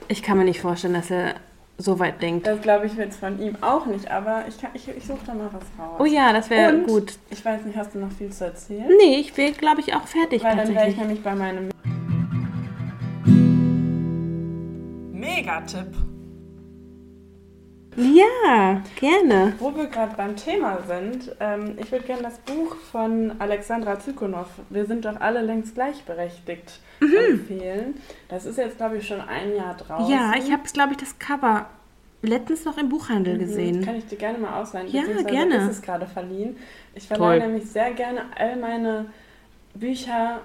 [0.08, 1.34] Ich kann mir nicht vorstellen, dass er
[1.78, 2.46] so weit denkt.
[2.46, 5.32] Das glaube ich jetzt von ihm auch nicht, aber ich, kann- ich, ich suche da
[5.34, 5.96] mal was raus.
[6.00, 7.14] Oh ja, das wäre gut.
[7.30, 8.88] Ich weiß nicht, hast du noch viel zu erzählen?
[8.98, 11.70] Nee, ich bin, glaube ich, auch fertig Weil dann wäre ich nämlich bei meinem
[15.12, 15.94] Megatipp.
[17.96, 19.54] Ja, gerne.
[19.58, 24.46] Wo wir gerade beim Thema sind, ähm, ich würde gerne das Buch von Alexandra Zykonow,
[24.70, 27.94] Wir sind doch alle längst gleichberechtigt, empfehlen.
[28.28, 30.06] Das ist jetzt, glaube ich, schon ein Jahr draußen.
[30.06, 30.10] Mhm.
[30.12, 31.66] Ja, ich habe, glaube ich, das Cover
[32.22, 33.84] letztens noch im Buchhandel Mhm, gesehen.
[33.84, 34.86] Kann ich dir gerne mal ausleihen.
[34.92, 35.54] Ja, beziehungsweise gerne.
[35.56, 36.56] ist es gerade verliehen.
[36.94, 37.48] Ich verleihe Toll.
[37.48, 39.06] nämlich sehr gerne all meine
[39.74, 40.40] Bücher,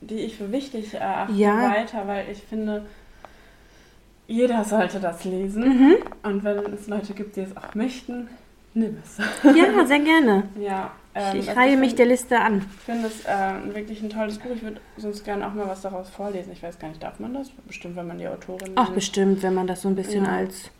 [0.00, 1.70] die ich für wichtig erachte, Ja.
[1.70, 2.86] weiter, weil ich finde,
[4.28, 5.64] jeder sollte das lesen.
[5.68, 5.94] Mhm.
[6.22, 8.28] Und wenn es Leute gibt, die es auch möchten,
[8.74, 9.18] nimm es.
[9.44, 10.44] Ja, sehr gerne.
[10.60, 12.58] ja, ähm, Ich, ich reihe mich find- der Liste an.
[12.76, 14.50] Ich finde es äh, wirklich ein tolles Buch.
[14.54, 16.52] Ich würde sonst gerne auch mal was daraus vorlesen.
[16.52, 17.48] Ich weiß gar nicht, darf man das?
[17.66, 18.94] Bestimmt, wenn man die Autorin Ach, nennt.
[18.94, 20.30] bestimmt, wenn man das so ein bisschen Ja.
[20.36, 20.70] als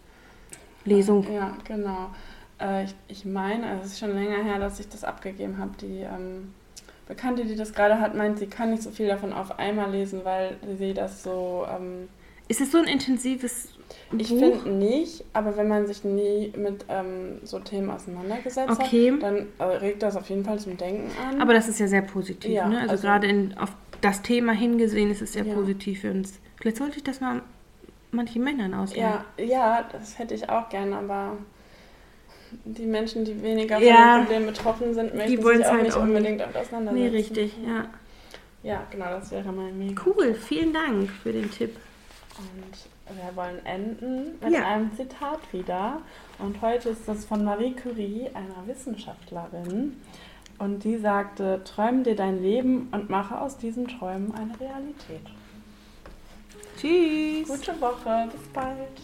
[0.85, 1.27] Lesung.
[1.33, 2.11] Ja, genau.
[2.61, 5.73] Äh, ich, ich meine, es ist schon länger her, dass ich das abgegeben habe.
[5.81, 6.53] Die ähm,
[7.07, 10.21] Bekannte, die das gerade hat, meint, sie kann nicht so viel davon auf einmal lesen,
[10.25, 11.67] weil sie das so.
[11.75, 12.09] Ähm,
[12.49, 13.69] Ist es so ein intensives
[14.19, 19.13] ich finde nicht, aber wenn man sich nie mit ähm, so Themen auseinandergesetzt Okay.
[19.13, 21.41] hat, dann äh, regt das auf jeden Fall zum Denken an.
[21.41, 22.79] Aber das ist ja sehr positiv, Ja, ne?
[22.81, 23.71] Also, also- gerade auf
[24.01, 25.55] das Thema hingesehen ist es sehr Ja.
[25.55, 26.39] positiv für uns.
[26.61, 27.43] Vielleicht sollte ich das mal
[28.11, 29.21] manchen Männern ausleihen.
[29.39, 31.37] Ja, ja, das hätte ich auch gerne, aber
[32.65, 34.17] die Menschen, die weniger von Ja.
[34.19, 37.11] dem Problem betroffen sind, möchten wollen's sich auch halt nicht auch unbedingt damit auseinandersetzen.
[37.11, 37.87] Nee, richtig, ja.
[38.63, 40.03] Ja, genau, das wäre mein Mega.
[40.07, 41.77] Cool, vielen Dank für den Tipp.
[42.39, 44.67] Und wir wollen enden mit Ja.
[44.67, 46.03] einem Zitat wieder.
[46.39, 50.01] Und heute ist das von Marie Curie, einer Wissenschaftlerin.
[50.59, 55.23] Und die sagte, träum dir dein Leben und mache aus diesen Träumen eine Realität.
[56.77, 57.49] Tschüss.
[57.49, 59.01] Gute Woche, bis bald.